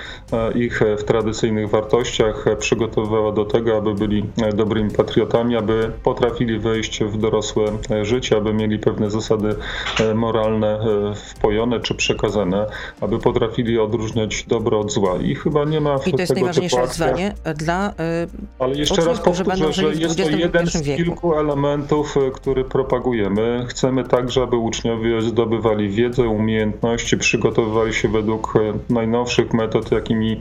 ich 0.55 0.81
w 0.99 1.05
tradycyjnych 1.05 1.71
wartościach, 1.71 2.45
przygotowywała 2.59 3.33
do 3.33 3.45
tego, 3.45 3.77
aby 3.77 3.95
byli 3.95 4.25
dobrymi 4.55 4.91
patriotami, 4.91 5.57
aby 5.57 5.93
potrafili 6.03 6.59
wejść 6.63 7.05
w 7.05 7.19
dorosłe 7.19 7.65
życie, 8.03 8.37
aby 8.37 8.55
mieli 8.55 8.79
pewne 8.79 9.11
zasady 9.11 9.57
e, 10.01 10.15
moralne 10.15 10.69
e, 10.69 11.15
wpojone 11.15 11.81
czy 11.81 11.95
przekazane, 11.95 12.67
aby 13.01 13.19
potrafili 13.19 13.79
odróżniać 13.79 14.45
dobro 14.45 14.81
od 14.81 14.93
zła. 14.93 15.17
I 15.23 15.35
chyba 15.35 15.65
nie 15.65 15.81
ma 15.81 15.99
w 15.99 16.09
I 16.09 16.13
to 16.13 16.21
jest 16.21 16.35
najważniejsze 16.35 16.87
wyzwanie 16.87 17.35
dla 17.57 17.89
e, 17.89 18.27
Ale 18.59 18.75
jeszcze 18.75 19.05
raz 19.05 19.21
powtórzę, 19.21 19.73
że 19.73 19.95
jest 19.95 20.17
to 20.17 20.31
jeden 20.31 20.67
z 20.67 20.83
kilku 20.83 21.35
elementów, 21.35 22.15
który 22.35 22.65
propagujemy. 22.65 23.67
Chcemy 23.69 24.05
także, 24.05 24.43
aby 24.43 24.57
uczniowie 24.57 25.23
zdobywali 25.23 25.89
wiedzę, 25.89 26.29
umiejętności, 26.29 27.17
przygotowywali 27.19 27.95
się 27.95 28.09
według 28.09 28.55
najnowszych 28.91 29.55
metod, 29.55 29.93
jakimi 29.93 30.37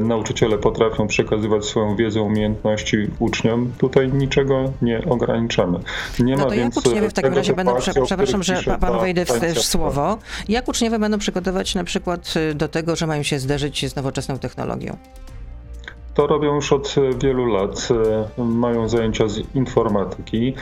nauczyciele 0.00 0.58
potrafią 0.58 1.06
przekazywać 1.06 1.64
swoją 1.64 1.96
wiedzę, 1.96 2.22
umiejętności 2.22 2.96
uczniom. 3.18 3.72
Tutaj 3.78 4.12
niczego 4.12 4.72
nie 4.82 5.04
ograniczamy 5.10 5.35
ograniczamy. 5.36 5.78
Nie 6.18 6.36
no 6.36 6.46
to 6.46 6.54
jak 6.54 6.76
uczniowie 6.76 7.08
w 7.10 7.12
takim 7.12 7.34
razie 7.34 7.54
będą, 7.54 7.76
prze, 7.76 7.92
przepraszam, 8.04 8.42
że 8.42 8.62
panu 8.80 9.00
wejdę 9.00 9.24
w, 9.24 9.30
w 9.30 9.62
słowo, 9.62 10.18
jak 10.48 10.68
uczniowie 10.68 10.98
będą 10.98 11.18
przygotować 11.18 11.74
na 11.74 11.84
przykład 11.84 12.34
y, 12.36 12.54
do 12.54 12.68
tego, 12.68 12.96
że 12.96 13.06
mają 13.06 13.22
się 13.22 13.38
zderzyć 13.38 13.90
z 13.90 13.96
nowoczesną 13.96 14.38
technologią? 14.38 14.96
To 16.16 16.26
robią 16.26 16.54
już 16.54 16.72
od 16.72 16.94
wielu 17.22 17.46
lat. 17.46 17.88
Mają 18.38 18.88
zajęcia 18.88 19.28
z 19.28 19.54
informatyki. 19.54 20.54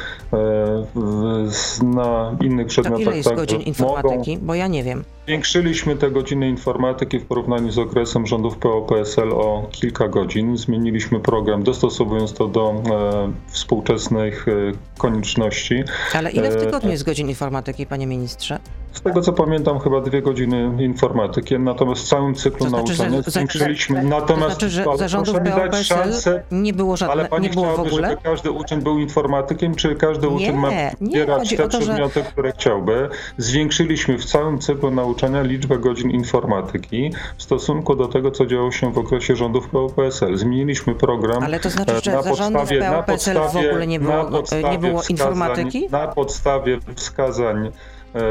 Na 1.82 2.36
innych 2.40 2.66
To 2.66 2.70
przedmiotach 2.70 3.00
ile 3.00 3.16
jest 3.16 3.34
godzin 3.34 3.60
informatyki? 3.60 4.32
Mogą, 4.34 4.46
Bo 4.46 4.54
ja 4.54 4.66
nie 4.66 4.84
wiem. 4.84 5.04
Zwiększyliśmy 5.26 5.96
te 5.96 6.10
godziny 6.10 6.48
informatyki 6.48 7.18
w 7.18 7.26
porównaniu 7.26 7.70
z 7.72 7.78
okresem 7.78 8.26
rządów 8.26 8.58
PO-PSL 8.58 9.32
o 9.32 9.68
kilka 9.72 10.08
godzin. 10.08 10.56
Zmieniliśmy 10.56 11.20
program, 11.20 11.62
dostosowując 11.62 12.34
to 12.34 12.48
do 12.48 12.70
e, 12.70 13.32
współczesnych 13.46 14.48
e, 14.48 14.52
konieczności. 14.98 15.84
Ale 16.14 16.30
ile 16.30 16.50
w 16.50 16.54
E, 16.54 16.60
tygodniu 16.60 16.90
jest 16.90 17.04
godzin 17.04 17.28
informatyki, 17.28 17.86
panie 17.86 18.06
ministrze? 18.06 18.58
Z 18.94 19.00
tego 19.00 19.20
co 19.20 19.32
pamiętam, 19.32 19.78
chyba 19.80 20.00
dwie 20.00 20.22
godziny 20.22 20.70
informatyki, 20.84 21.58
natomiast 21.58 22.02
w 22.02 22.08
całym 22.08 22.34
cyklu 22.34 22.58
To 22.64 22.68
znaczy, 22.68 22.94
że 22.94 23.02
nauczania 23.02 23.22
za- 23.22 23.30
zwiększyliśmy. 23.30 24.02
To 24.02 24.08
Natomiast 24.08 24.48
znaczy, 24.50 24.68
że 24.70 24.84
ale 24.88 24.98
za 24.98 25.08
rządów 25.08 25.34
proszę 25.34 25.50
mi 25.50 25.56
dać 25.56 25.62
PO-PSL 25.70 25.84
szansę, 26.12 26.42
nie 26.50 26.72
było 26.72 26.96
żadne, 26.96 27.12
ale 27.12 27.24
pani 27.28 27.42
nie 27.48 27.52
było 27.52 27.64
w 27.66 27.68
chciałaby, 27.68 27.90
ogóle? 27.90 28.08
żeby 28.10 28.22
każdy 28.22 28.50
uczeń 28.50 28.80
był 28.82 28.98
informatykiem, 28.98 29.74
czy 29.74 29.94
każdy 29.94 30.26
Nie, 30.28 30.32
uczeń 30.34 30.56
ma 30.56 30.68
wybierać 31.00 31.50
te 31.50 31.56
to, 31.68 31.80
że- 31.80 31.86
przedmioty, 31.86 32.22
które 32.22 32.52
chciałby? 32.52 33.08
Zwiększyliśmy 33.38 34.18
w 34.18 34.24
całym 34.24 34.58
cyklu 34.58 34.90
nauczania 34.90 35.42
liczbę 35.42 35.78
godzin 35.78 36.10
informatyki 36.10 37.12
w 37.38 37.42
stosunku 37.42 37.96
do 37.96 38.08
tego, 38.08 38.30
co 38.30 38.46
działo 38.46 38.70
się 38.72 38.92
w 38.92 38.98
okresie 38.98 39.36
rządów 39.36 39.68
PO-PSL. 39.68 40.36
Zmieniliśmy 40.36 40.94
program. 40.94 41.42
Ale 41.42 41.60
to 41.60 41.70
znaczy, 41.70 41.92
e, 41.92 42.00
że 42.00 42.12
na 42.12 42.22
podstawie- 42.22 42.80
na 42.80 42.90
PO-PSL 42.92 43.34
w 43.34 43.40
podstawie- 43.42 43.68
ogóle 43.70 43.86
nie 43.86 43.98
na 43.98 44.24
było- 44.24 44.42
nie 44.72 44.78
było 44.78 45.02
informatyki? 45.08 45.88
Na 45.90 46.06
podstawie 46.08 46.78
wskazań 46.96 47.70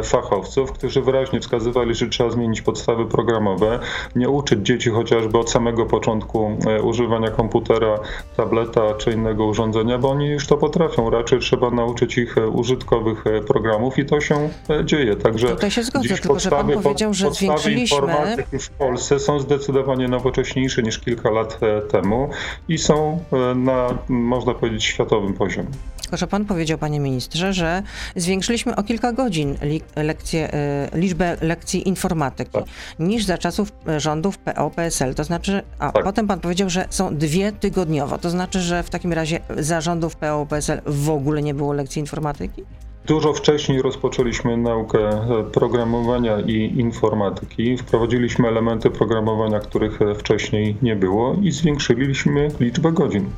fachowców, 0.04 0.72
którzy 0.72 1.02
wyraźnie 1.02 1.40
wskazywali, 1.40 1.96
że 1.96 2.08
trzeba 2.08 2.30
zmienić 2.30 2.62
podstawy 2.62 3.06
programowe, 3.06 3.80
nie 4.16 4.30
uczyć 4.30 4.60
dzieci 4.66 4.90
chociażby 4.90 5.38
od 5.38 5.52
samego 5.52 5.86
początku 5.86 6.58
e, 6.68 6.82
używania 6.82 7.32
komputera, 7.32 8.00
tableta 8.38 8.94
czy 8.98 9.12
innego 9.12 9.46
urządzenia, 9.46 9.98
bo 9.98 10.10
oni 10.10 10.26
już 10.28 10.48
to 10.48 10.58
potrafią. 10.58 11.10
Raczej 11.10 11.40
trzeba 11.40 11.72
nauczyć 11.72 12.18
ich 12.18 12.38
e, 12.38 12.48
użytkowych 12.48 13.28
e, 13.28 13.42
programów 13.42 13.98
i 14.00 14.06
to 14.06 14.22
się 14.22 14.50
e, 14.70 14.86
dzieje. 14.86 15.16
Także 15.16 15.48
Tutaj 15.48 15.72
się 15.72 15.84
zgodzę, 15.84 16.08
dziś 16.10 16.22
tylko 16.22 16.40
że 16.40 16.50
pan 16.50 16.68
podstawy- 16.68 16.84
powiedział, 16.84 17.14
że 17.14 17.26
podstawy 17.26 17.60
zwiększyliśmy- 17.62 17.96
informatyki 17.98 18.60
w 18.60 18.70
Polsce 18.70 19.20
są 19.20 19.40
zdecydowanie 19.40 20.08
nowocześniejsze 20.08 20.84
niż 20.84 21.00
kilka 21.00 21.30
lat 21.32 21.60
e, 21.62 21.82
temu 21.82 22.30
i 22.68 22.78
są 22.78 23.20
e, 23.52 23.56
na, 23.56 23.88
można 24.10 24.54
powiedzieć, 24.54 24.84
światowym 24.84 25.34
poziomie. 25.34 25.70
Tylko, 26.02 26.18
że 26.18 26.28
pan 26.28 26.46
powiedział, 26.46 26.78
panie 26.78 27.00
ministrze, 27.00 27.54
że 27.54 27.84
zwiększyliśmy 28.16 28.76
o 28.76 28.84
kilka 28.84 29.14
godzin 29.14 29.56
lekcje, 29.96 30.54
e, 30.54 30.90
liczbę 30.94 31.38
lekcji 31.42 31.88
informatyki 31.88 32.52
Tak. 32.52 32.64
niż 33.00 33.26
za 33.26 33.38
czasów 33.38 33.72
e, 33.88 34.00
rządów 34.00 34.38
PO-PSL. 34.38 35.16
To 35.16 35.24
znaczy, 35.24 35.62
a 35.80 35.92
Tak. 35.92 36.04
potem 36.04 36.28
pan 36.28 36.40
powiedział, 36.40 36.70
że 36.70 36.86
są 36.90 37.18
dwie 37.18 37.52
tygodniowo. 37.52 38.18
To 38.18 38.30
znaczy, 38.30 38.60
że 38.60 38.84
w 38.84 38.90
takim 38.90 39.14
razie 39.14 39.40
za 39.58 39.82
rządów 39.82 40.16
PO-PSL 40.16 40.82
w 40.86 41.10
ogóle 41.10 41.42
nie 41.42 41.54
było 41.54 41.74
lekcji 41.74 42.00
informatyki? 42.00 42.64
Dużo 43.06 43.34
wcześniej 43.34 43.82
rozpoczęliśmy 43.82 44.58
naukę 44.58 45.00
e, 45.00 45.44
programowania 45.44 46.40
i 46.40 46.80
informatyki. 46.80 47.78
Wprowadziliśmy 47.78 48.48
elementy 48.48 48.90
programowania, 48.90 49.60
których 49.60 50.00
wcześniej 50.18 50.78
nie 50.82 50.96
było 50.96 51.36
i 51.42 51.52
zwiększyliśmy 51.52 52.48
liczbę 52.60 52.92
godzin, 52.92 53.30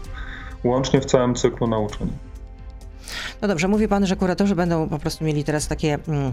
łącznie 0.64 1.02
w 1.02 1.06
całym 1.06 1.36
cyklu 1.36 1.68
nauczania. 1.68 2.25
No 3.42 3.48
dobrze, 3.48 3.68
mówi 3.68 3.88
pan, 3.88 4.06
że 4.06 4.16
kuratorzy 4.16 4.56
będą 4.56 4.90
po 4.90 5.00
prostu 5.00 5.26
mieli 5.26 5.44
teraz 5.44 5.68
takie 5.68 5.98
mm, 6.08 6.32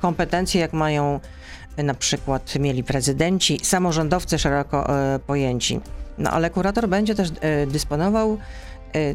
kompetencje, 0.00 0.60
jak 0.60 0.72
mają 0.72 1.20
e, 1.76 1.82
na 1.82 1.94
przykład 1.94 2.58
mieli 2.58 2.84
prezydenci, 2.84 3.60
samorządowcy 3.62 4.38
szeroko 4.38 4.98
e, 5.14 5.18
pojęci. 5.18 5.80
No 6.18 6.30
ale 6.30 6.50
kurator 6.50 6.88
będzie 6.88 7.14
też 7.14 7.28
e, 7.40 7.66
dysponował 7.66 8.38
e, 8.94 9.14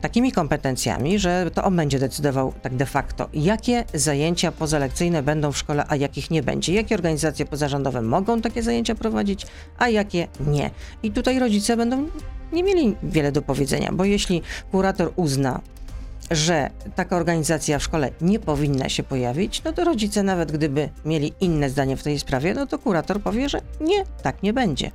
takimi 0.00 0.32
kompetencjami, 0.32 1.18
że 1.18 1.50
to 1.54 1.64
on 1.64 1.76
będzie 1.76 1.98
decydował 1.98 2.52
tak 2.62 2.74
de 2.74 2.86
facto, 2.86 3.28
jakie 3.34 3.84
zajęcia 3.94 4.52
pozalekcyjne 4.52 5.22
będą 5.22 5.52
w 5.52 5.58
szkole, 5.58 5.84
a 5.88 5.96
jakich 5.96 6.30
nie 6.30 6.42
będzie. 6.42 6.74
Jakie 6.74 6.94
organizacje 6.94 7.46
pozarządowe 7.46 8.02
mogą 8.02 8.40
takie 8.40 8.62
zajęcia 8.62 8.94
prowadzić, 8.94 9.46
a 9.78 9.88
jakie 9.88 10.28
nie. 10.46 10.70
I 11.02 11.10
tutaj 11.10 11.38
rodzice 11.38 11.76
będą 11.76 12.08
nie 12.52 12.62
mieli 12.62 12.96
wiele 13.02 13.32
do 13.32 13.42
powiedzenia, 13.42 13.92
bo 13.92 14.04
jeśli 14.04 14.42
kurator 14.70 15.12
uzna, 15.16 15.60
że 16.30 16.70
taka 16.94 17.16
organizacja 17.16 17.78
w 17.78 17.82
szkole 17.82 18.10
nie 18.20 18.38
powinna 18.38 18.88
się 18.88 19.02
pojawić, 19.02 19.62
no 19.64 19.72
to 19.72 19.84
rodzice, 19.84 20.22
nawet 20.22 20.52
gdyby 20.52 20.88
mieli 21.04 21.32
inne 21.40 21.70
zdanie 21.70 21.96
w 21.96 22.02
tej 22.02 22.18
sprawie, 22.18 22.54
no 22.54 22.66
to 22.66 22.78
kurator 22.78 23.20
powie, 23.20 23.48
że 23.48 23.60
nie, 23.80 24.04
tak 24.22 24.42
nie 24.42 24.52
będzie. 24.52 24.90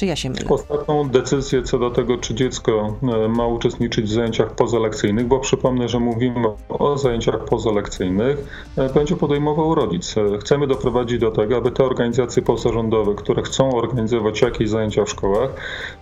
Czy 0.00 0.06
ja 0.06 0.16
się 0.16 0.30
mylę? 0.30 0.48
Ostatnią 0.48 1.08
decyzję 1.08 1.62
co 1.62 1.78
do 1.78 1.90
tego, 1.90 2.18
czy 2.18 2.34
dziecko 2.34 2.96
e, 3.02 3.28
ma 3.28 3.46
uczestniczyć 3.46 4.06
w 4.06 4.12
zajęciach 4.12 4.54
pozalekcyjnych, 4.54 5.26
bo 5.26 5.38
przypomnę, 5.38 5.88
że 5.88 6.00
mówimy 6.00 6.48
o 6.68 6.98
zajęciach 6.98 7.44
pozalekcyjnych, 7.44 8.38
e, 8.76 8.92
będzie 8.92 9.16
podejmował 9.16 9.74
rodzic. 9.74 10.16
E, 10.16 10.38
Chcemy 10.38 10.66
doprowadzić 10.66 11.18
do 11.18 11.30
tego, 11.30 11.56
aby 11.56 11.70
te 11.70 11.84
organizacje 11.84 12.42
pozarządowe, 12.42 13.14
które 13.14 13.42
chcą 13.42 13.74
organizować 13.74 14.42
jakieś 14.42 14.68
zajęcia 14.68 15.04
w 15.04 15.08
szkołach, 15.08 15.50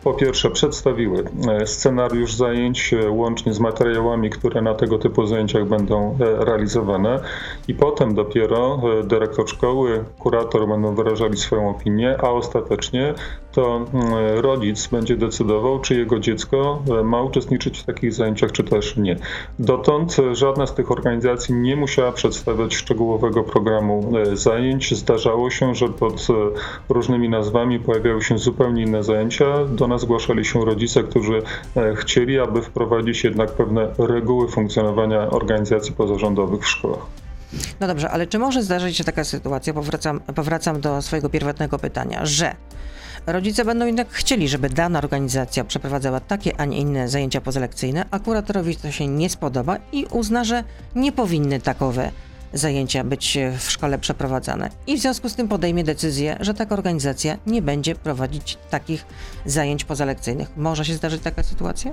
po 0.05 0.15
pierwsze 0.15 0.51
przedstawiły 0.51 1.25
scenariusz 1.65 2.35
zajęć 2.35 2.95
łącznie 3.11 3.53
z 3.55 3.61
materiałami, 3.61 4.31
które 4.31 4.63
na 4.63 4.75
tego 4.75 4.99
typu 4.99 5.27
zajęciach 5.27 5.69
będą 5.69 6.17
realizowane 6.19 7.21
i 7.69 7.75
potem 7.75 8.15
dopiero 8.15 8.81
dyrektor 9.05 9.49
szkoły, 9.49 10.05
kurator 10.19 10.69
będą 10.69 10.95
wyrażali 10.95 11.37
swoją 11.37 11.71
opinię, 11.71 12.17
a 12.23 12.31
ostatecznie 12.31 13.15
to 13.59 13.87
mm, 13.95 14.15
rodzic 14.41 14.87
będzie 14.87 15.17
decydował, 15.17 15.81
czy 15.81 15.95
jego 15.95 16.19
dziecko 16.19 16.83
e, 17.01 17.03
ma 17.03 17.23
uczestniczyć 17.23 17.79
w 17.79 17.85
takich 17.85 18.13
zajęciach, 18.13 18.53
czy 18.53 18.65
też 18.65 18.97
nie. 18.97 19.17
Dotąd 19.59 20.17
e, 20.19 20.35
żadna 20.35 20.67
z 20.67 20.75
tych 20.75 20.91
organizacji 20.91 21.55
nie 21.55 21.77
musiała 21.77 22.13
przedstawiać 22.13 22.75
szczegółowego 22.77 23.43
programu 23.43 24.13
e, 24.19 24.37
zajęć. 24.37 24.95
Zdarzało 24.95 25.51
się, 25.51 25.75
że 25.75 25.89
pod 25.89 26.27
różnymi 26.89 27.29
nazwami 27.29 27.81
pojawiały 27.81 28.23
się 28.23 28.39
zupełnie 28.39 28.83
inne 28.83 29.03
zajęcia. 29.03 29.65
Do 29.65 29.89
nas 29.89 30.01
zgłaszali 30.01 30.45
się 30.45 30.65
rodzice, 30.65 31.03
którzy 31.03 31.43
chcieli, 31.95 32.39
aby 32.39 32.63
wprowadzić 32.63 33.25
jednak 33.25 33.53
pewne 33.53 33.89
reguły 33.99 34.49
funkcjonowania 34.49 35.31
organizacji 35.31 35.93
pozarządowych 35.93 36.63
w 36.63 36.69
szkołach. 36.69 37.07
No 37.81 37.87
dobrze, 37.87 38.11
ale 38.11 38.27
czy 38.27 38.39
może 38.39 38.63
zdarzyć 38.63 38.97
się 38.97 39.05
taka 39.05 39.25
sytuacja, 39.25 39.75
powracam, 39.75 40.21
powracam 40.21 40.81
do 40.81 41.03
swojego 41.03 41.29
pierwotnego 41.29 41.79
pytania, 41.79 42.27
że 42.27 42.55
rodzice 43.33 43.65
będą 43.65 43.87
jednak 43.87 44.09
chcieli, 44.11 44.49
żeby 44.49 44.69
dana 44.69 44.99
organizacja 44.99 45.65
przeprowadzała 45.65 46.21
takie, 46.21 46.61
a 46.61 46.65
nie 46.65 46.79
inne 46.79 47.09
zajęcia 47.09 47.41
pozalekcyjne, 47.41 48.05
a 48.11 48.19
kuratorowi 48.19 48.77
to 48.77 48.91
się 48.91 49.09
nie 49.09 49.31
spodoba 49.31 49.77
i 49.93 50.05
uzna, 50.05 50.45
że 50.45 50.65
nie 50.95 51.13
powinny 51.13 51.61
takowe 51.61 52.11
zajęcia 52.53 53.05
być 53.05 53.39
w 53.59 53.71
szkole 53.71 53.99
przeprowadzane. 53.99 54.71
I 54.87 54.97
w 54.97 55.01
związku 55.01 55.29
z 55.29 55.35
tym 55.35 55.49
podejmie 55.49 55.85
decyzję, 55.85 56.37
że 56.41 56.55
taka 56.55 56.75
organizacja 56.75 57.39
nie 57.47 57.63
będzie 57.63 57.95
prowadzić 57.95 58.59
takich 58.71 59.07
zajęć 59.47 59.85
pozalekcyjnych. 59.85 60.57
Może 60.57 60.85
się 60.85 60.95
zdarzyć 60.95 61.23
taka 61.23 61.43
sytuacja? 61.43 61.93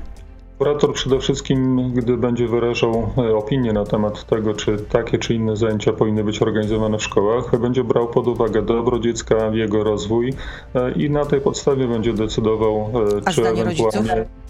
Kurator 0.58 0.94
przede 0.94 1.20
wszystkim, 1.20 1.92
gdy 1.94 2.18
będzie 2.18 2.48
wyrażał 2.48 3.12
e, 3.18 3.36
opinię 3.36 3.74
na 3.74 3.86
temat 3.86 4.26
tego, 4.26 4.54
czy 4.54 4.78
takie 4.78 5.18
czy 5.18 5.34
inne 5.34 5.56
zajęcia 5.56 5.94
powinny 5.94 6.24
być 6.24 6.42
organizowane 6.42 6.98
w 6.98 7.04
szkołach, 7.04 7.60
będzie 7.60 7.84
brał 7.84 8.08
pod 8.08 8.28
uwagę 8.28 8.62
dobro 8.62 9.00
dziecka, 9.00 9.36
jego 9.54 9.84
rozwój 9.84 10.34
e, 10.76 10.92
i 10.92 11.10
na 11.10 11.26
tej 11.26 11.42
podstawie 11.42 11.88
będzie 11.88 12.14
decydował, 12.14 12.76
e, 12.76 13.22
A 13.26 13.32
czy 13.32 13.42
zdanie 13.42 13.64
rodziców? 13.64 14.06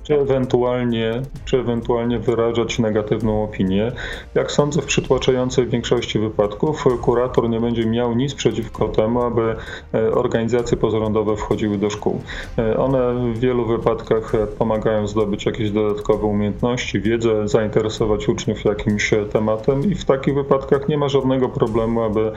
Czy 0.07 0.19
ewentualnie, 0.19 1.21
czy 1.45 1.57
ewentualnie 1.57 2.19
wyrażać 2.19 2.79
negatywną 2.79 3.43
opinię. 3.43 3.91
Jak 4.35 4.51
sądzę, 4.51 4.81
w 4.81 4.85
przytłaczającej 4.85 5.67
większości 5.67 6.19
wypadków 6.19 6.85
kurator 7.01 7.49
nie 7.49 7.59
będzie 7.59 7.85
miał 7.85 8.15
nic 8.15 8.33
przeciwko 8.33 8.87
temu, 8.87 9.21
aby 9.21 9.55
e, 9.93 10.11
organizacje 10.11 10.77
pozarządowe 10.77 11.35
wchodziły 11.37 11.77
do 11.77 11.89
szkół. 11.89 12.21
E, 12.57 12.77
One 12.77 13.33
w 13.33 13.39
wielu 13.39 13.65
wypadkach 13.65 14.35
e, 14.35 14.47
pomagają 14.47 15.07
zdobyć 15.07 15.45
jakieś 15.45 15.71
dodatkowe 15.71 16.25
umiejętności, 16.27 17.01
wiedzę, 17.01 17.47
zainteresować 17.47 18.29
uczniów 18.29 18.65
jakimś 18.65 19.11
tematem 19.33 19.91
i 19.91 19.95
w 19.95 20.05
takich 20.05 20.33
wypadkach 20.35 20.87
nie 20.89 20.97
ma 20.97 21.09
żadnego 21.09 21.49
problemu, 21.49 22.01
aby 22.03 22.31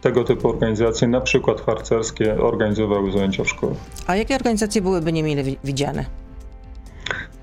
tego 0.00 0.24
typu 0.24 0.48
organizacje, 0.48 1.08
na 1.08 1.20
przykład 1.20 1.60
harcerskie, 1.60 2.40
organizowały 2.42 3.12
zajęcia 3.12 3.44
w 3.44 3.48
szkołach. 3.48 3.76
A 4.06 4.16
jakie 4.16 4.34
organizacje 4.36 4.82
byłyby 4.82 5.12
niemile 5.12 5.42
wi- 5.42 5.58
widziane? 5.64 6.23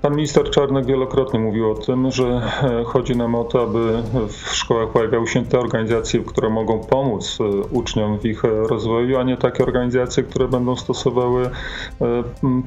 Pan 0.02 0.16
minister 0.16 0.50
Czarnek 0.50 0.86
wielokrotnie 0.86 1.40
mówił 1.40 1.70
o 1.70 1.74
tym, 1.74 2.10
że 2.10 2.24
e, 2.62 2.84
chodzi 2.84 3.16
nam 3.16 3.34
o 3.34 3.44
to, 3.44 3.62
aby 3.62 4.02
w 4.28 4.56
szkołach 4.56 4.88
pojawiały 4.88 5.26
się 5.26 5.44
te 5.44 5.58
organizacje, 5.58 6.20
które 6.20 6.50
mogą 6.50 6.78
pomóc 6.80 7.38
e, 7.40 7.44
uczniom 7.70 8.18
w 8.18 8.24
ich 8.24 8.44
e, 8.44 8.48
rozwoju, 8.48 9.18
a 9.18 9.22
nie 9.22 9.36
takie 9.36 9.62
organizacje, 9.62 10.22
które 10.22 10.48
będą 10.48 10.76
stosowały 10.76 11.50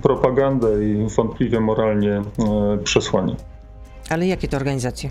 propagandę 0.02 0.86
i 0.86 1.08
wątpliwie 1.16 1.60
moralnie 1.60 2.22
przesłanie. 2.84 3.36
Ale 4.10 4.28
jakie 4.28 4.48
to 4.48 4.58
organizacje? 4.58 5.10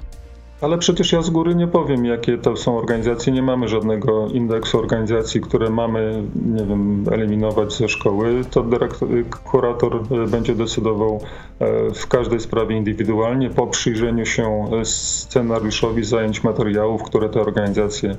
Ale 0.60 0.78
przecież 0.78 1.12
ja 1.12 1.22
z 1.22 1.30
góry 1.30 1.54
nie 1.54 1.66
powiem, 1.66 2.04
jakie 2.04 2.38
to 2.38 2.56
są 2.56 2.78
organizacje. 2.78 3.32
Nie 3.32 3.42
mamy 3.42 3.68
żadnego 3.68 4.28
indeksu 4.28 4.78
organizacji, 4.78 5.40
które 5.40 5.70
mamy, 5.70 6.22
nie 6.46 6.64
wiem, 6.64 7.04
eliminować 7.12 7.72
ze 7.72 7.88
szkoły. 7.88 8.44
To 8.50 8.62
dyrektor, 8.62 9.08
kurator 9.44 9.96
e, 9.96 10.26
będzie 10.26 10.54
decydował 10.54 11.20
e, 11.58 11.90
w 11.94 12.06
każdej 12.06 12.40
sprawie 12.40 12.76
indywidualnie 12.76 13.50
po 13.50 13.66
przyjrzeniu 13.66 14.26
się 14.26 14.70
e, 14.80 14.84
scenariuszowi 14.84 16.04
zajęć 16.04 16.44
materiałów, 16.44 17.02
które 17.02 17.28
te 17.28 17.40
organizacje 17.40 18.16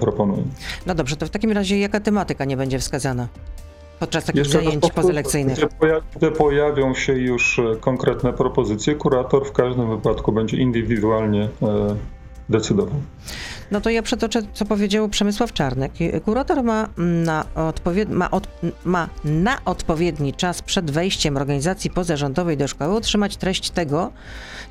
proponują. 0.00 0.42
No 0.86 0.94
dobrze, 0.94 1.16
to 1.16 1.26
w 1.26 1.30
takim 1.30 1.52
razie 1.52 1.78
jaka 1.78 2.00
tematyka 2.00 2.44
nie 2.44 2.56
będzie 2.56 2.78
wskazana? 2.78 3.28
Podczas 4.00 4.24
takich 4.24 4.38
Jeszcze 4.38 4.58
zajęć 4.58 4.90
pozalekcyjnych. 4.90 5.58
Pojawią 6.38 6.94
się 6.94 7.12
już 7.12 7.58
e, 7.58 7.76
konkretne 7.80 8.32
propozycje, 8.32 8.94
kurator 8.94 9.46
w 9.46 9.52
każdym 9.52 9.90
wypadku 9.90 10.32
będzie 10.32 10.56
indywidualnie 10.56 11.42
e, 11.62 11.96
decydował. 12.48 12.94
No 13.70 13.80
to 13.80 13.90
ja 13.90 14.02
przetoczę, 14.02 14.42
co 14.52 14.64
powiedział 14.64 15.08
Przemysław 15.08 15.52
Czarnek. 15.52 15.92
Kurator 16.24 16.62
ma 16.62 16.88
na, 16.96 17.44
odpowied- 17.54 18.10
ma, 18.10 18.30
od, 18.30 18.48
ma 18.84 19.08
na 19.24 19.64
odpowiedni 19.64 20.34
czas 20.34 20.62
przed 20.62 20.90
wejściem 20.90 21.36
organizacji 21.36 21.90
pozarządowej 21.90 22.56
do 22.56 22.68
szkoły 22.68 22.96
otrzymać 22.96 23.36
treść 23.36 23.70
tego, 23.70 24.12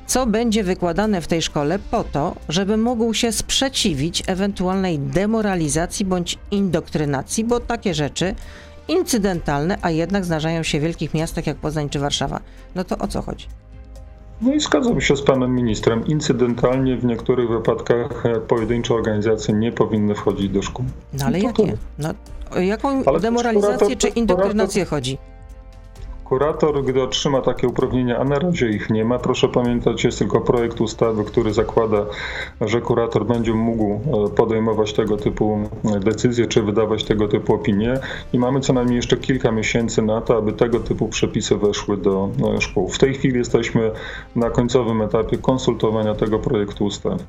co 0.06 0.26
będzie 0.26 0.64
wykładane 0.64 1.20
w 1.20 1.26
tej 1.26 1.42
szkole 1.42 1.78
po 1.90 2.04
to, 2.04 2.34
żeby 2.48 2.76
mógł 2.76 3.14
się 3.14 3.32
sprzeciwić 3.32 4.22
ewentualnej 4.26 4.98
demoralizacji 4.98 6.04
bądź 6.06 6.38
indokrynacji, 6.50 7.44
bo 7.44 7.60
takie 7.60 7.94
rzeczy 7.94 8.34
incydentalne, 8.88 9.78
a 9.82 9.90
jednak 9.90 10.24
zdarzają 10.24 10.62
się 10.62 10.78
w 10.78 10.82
wielkich 10.82 11.14
miastach 11.14 11.46
jak 11.46 11.56
Poznań 11.56 11.88
czy 11.88 11.98
Warszawa. 11.98 12.40
No 12.74 12.84
to 12.84 12.98
o 12.98 13.08
co 13.08 13.22
chodzi? 13.22 13.46
No 14.42 14.54
i 14.54 14.60
zgadzam 14.60 15.00
się 15.00 15.16
z 15.16 15.22
panem 15.22 15.54
ministrem. 15.54 16.06
Incydentalnie 16.06 16.96
w 16.96 17.04
niektórych 17.04 17.48
wypadkach 17.48 18.26
e, 18.26 18.40
pojedyncze 18.40 18.94
organizacje 18.94 19.54
nie 19.54 19.72
powinny 19.72 20.14
wchodzić 20.14 20.48
do 20.48 20.62
szkół. 20.62 20.84
No 21.12 21.24
ale 21.26 21.38
no 21.38 21.44
jakie? 21.44 21.76
No, 21.98 22.14
o 22.50 22.58
jaką 22.58 23.02
ale 23.06 23.20
demoralizację 23.20 23.96
czy 23.96 24.08
indoktrynację 24.08 24.84
chodzi? 24.84 25.18
Kurator, 26.24 26.84
gdy 26.84 27.02
otrzyma 27.02 27.40
takie 27.40 27.68
uprawnienia, 27.68 28.18
a 28.18 28.24
na 28.24 28.38
razie 28.38 28.68
ich 28.68 28.90
nie 28.90 29.04
ma, 29.04 29.18
proszę 29.18 29.48
pamiętać, 29.48 30.04
jest 30.04 30.18
tylko 30.18 30.40
projekt 30.40 30.80
ustawy, 30.80 31.24
który 31.24 31.54
zakłada, 31.54 32.06
że 32.60 32.80
kurator 32.80 33.26
będzie 33.26 33.52
mógł 33.52 33.92
e, 33.94 34.28
podejmować 34.28 34.92
tego 34.92 35.16
typu 35.16 35.58
e, 35.84 36.00
decyzje, 36.00 36.46
czy 36.46 36.62
wydawać 36.62 37.04
tego 37.04 37.28
typu 37.28 37.54
opinie 37.54 37.94
i 38.32 38.38
mamy 38.38 38.60
co 38.60 38.72
najmniej 38.72 38.96
jeszcze 38.96 39.16
kilka 39.16 39.52
miesięcy 39.52 40.02
na 40.02 40.20
to, 40.20 40.36
aby 40.36 40.52
tego 40.52 40.80
typu 40.80 41.08
przepisy 41.08 41.56
weszły 41.56 41.96
do 41.96 42.28
e, 42.56 42.60
szkół. 42.60 42.88
W 42.88 42.98
tej 42.98 43.14
chwili 43.14 43.38
jesteśmy 43.38 43.90
na 44.36 44.50
końcowym 44.50 45.02
etapie 45.02 45.38
konsultowania 45.38 46.14
tego 46.14 46.38
projektu 46.38 46.84
ustawy. 46.84 47.24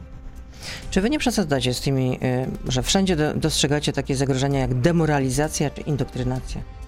Czy 0.90 1.02
wy 1.02 1.10
nie 1.10 1.20
przesadzacie 1.20 1.74
z 1.74 1.82
tymi, 1.82 2.20
że 2.68 2.84
wszędzie 2.84 3.16
dostrzegacie 3.36 3.94
takie 3.94 4.16
zagrożenia 4.16 4.60
jak 4.60 4.74
demoralizacja 4.74 5.70
czy 5.70 5.82
indoktrynacja? 5.82 6.85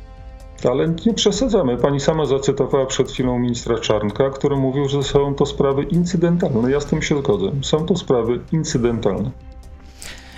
Ale 0.63 0.95
nie 1.05 1.13
przesadzamy. 1.13 1.77
Pani 1.77 1.99
sama 1.99 2.25
zacytowała 2.25 2.85
przed 2.85 3.11
chwilą 3.11 3.39
ministra 3.39 3.79
Czarnka, 3.79 4.29
który 4.29 4.55
mówił, 4.55 4.89
że 4.89 5.03
są 5.03 5.35
to 5.35 5.45
sprawy 5.45 5.83
incydentalne. 5.83 6.71
Ja 6.71 6.79
z 6.79 6.85
tym 6.85 7.01
się 7.01 7.17
zgodzę. 7.17 7.51
Są 7.61 7.85
to 7.85 7.95
sprawy 7.95 8.39
incydentalne. 8.51 9.31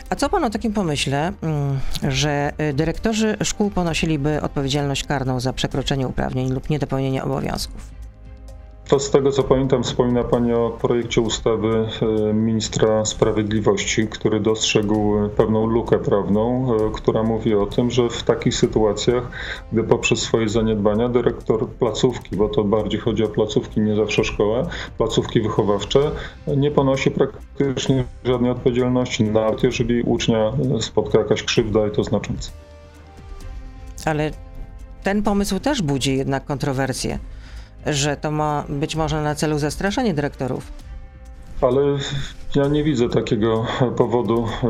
A 0.09 0.15
co 0.15 0.29
pan 0.29 0.43
o 0.43 0.49
takim 0.49 0.73
pomyśle, 0.73 1.33
mm, 1.41 1.79
że 2.07 2.51
y, 2.69 2.73
dyrektorzy 2.73 3.37
szkół 3.43 3.69
ponosiliby 3.69 4.41
odpowiedzialność 4.41 5.03
karną 5.03 5.39
za 5.39 5.53
przekroczenie 5.53 6.07
uprawnień 6.07 6.51
lub 6.51 6.69
niedopełnienie 6.69 7.23
obowiązków? 7.23 7.98
To 8.89 8.99
z 8.99 9.11
tego 9.11 9.31
co 9.31 9.43
pamiętam, 9.43 9.83
wspomina 9.83 10.23
Pani 10.23 10.53
o 10.53 10.77
projekcie 10.81 11.21
ustawy 11.21 11.87
e, 12.01 12.33
ministra 12.33 13.05
sprawiedliwości, 13.05 14.07
który 14.07 14.39
dostrzegł 14.39 15.29
pewną 15.29 15.65
lukę 15.65 15.99
prawną, 15.99 16.73
e, 16.75 16.91
która 16.93 17.23
mówi 17.23 17.53
o 17.53 17.65
tym, 17.65 17.91
że 17.91 18.09
w 18.09 18.23
takich 18.23 18.55
sytuacjach, 18.55 19.31
gdy 19.71 19.83
poprzez 19.83 20.19
swoje 20.19 20.49
zaniedbania 20.49 21.09
dyrektor 21.09 21.69
placówki, 21.69 22.35
bo 22.35 22.49
to 22.49 22.63
bardziej 22.63 22.99
chodzi 22.99 23.23
o 23.23 23.27
placówki, 23.27 23.81
nie 23.81 23.95
zawsze 23.95 24.23
szkołę, 24.23 24.67
placówki 24.97 25.41
wychowawcze, 25.41 26.11
nie 26.57 26.71
ponosi 26.71 27.11
praktycznie 27.11 28.03
żadnej 28.23 28.51
odpowiedzialności, 28.51 29.23
nawet 29.23 29.63
jeżeli 29.63 30.01
ucznia 30.01 30.51
spotka 30.81 31.19
jakaś 31.19 31.43
krzywda 31.43 31.87
i 31.87 31.91
to 31.91 32.03
znacząca. 32.03 32.51
Ale 34.05 34.31
ten 35.03 35.23
pomysł 35.23 35.59
też 35.59 35.81
budzi 35.81 36.17
jednak 36.17 36.45
kontrowersje 36.45 37.19
że 37.85 38.17
to 38.17 38.31
ma 38.31 38.65
być 38.69 38.95
może 38.95 39.21
na 39.21 39.35
celu 39.35 39.59
zastraszenie 39.59 40.13
dyrektorów. 40.13 40.88
Ale 41.61 41.97
ja 42.55 42.67
nie 42.67 42.83
widzę 42.83 43.09
takiego 43.09 43.65
powodu 43.97 44.47
e, 44.63 44.67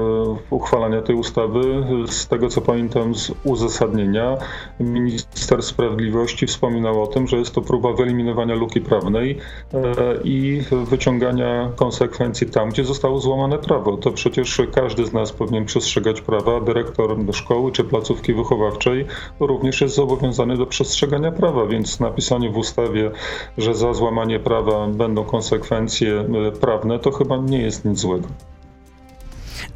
uchwalania 0.49 1.01
tej 1.01 1.15
ustawy. 1.15 1.61
Z 2.07 2.27
tego 2.27 2.49
co 2.49 2.61
pamiętam 2.61 3.15
z 3.15 3.31
uzasadnienia, 3.43 4.37
minister 4.79 5.63
sprawiedliwości 5.63 6.47
wspominał 6.47 7.03
o 7.03 7.07
tym, 7.07 7.27
że 7.27 7.37
jest 7.37 7.55
to 7.55 7.61
próba 7.61 7.93
wyeliminowania 7.93 8.55
luki 8.55 8.81
prawnej 8.81 9.37
e, 9.73 9.83
i 10.23 10.61
wyciągania 10.71 11.71
konsekwencji 11.75 12.47
tam, 12.47 12.69
gdzie 12.69 12.85
zostało 12.85 13.19
złamane 13.19 13.57
prawo. 13.57 13.97
To 13.97 14.11
przecież 14.11 14.61
każdy 14.75 15.05
z 15.05 15.13
nas 15.13 15.31
powinien 15.31 15.65
przestrzegać 15.65 16.21
prawa. 16.21 16.61
Dyrektor 16.61 17.17
szkoły 17.31 17.71
czy 17.71 17.83
placówki 17.83 18.33
wychowawczej 18.33 19.05
również 19.39 19.81
jest 19.81 19.95
zobowiązany 19.95 20.57
do 20.57 20.65
przestrzegania 20.65 21.31
prawa, 21.31 21.65
więc 21.65 21.99
napisanie 21.99 22.49
w 22.49 22.57
ustawie, 22.57 23.11
że 23.57 23.75
za 23.75 23.93
złamanie 23.93 24.39
prawa 24.39 24.87
będą 24.87 25.23
konsekwencje 25.23 26.19
e, 26.19 26.51
to 26.99 27.11
chyba 27.11 27.37
nie 27.37 27.61
jest 27.61 27.85
nic 27.85 27.99
złego. 27.99 28.27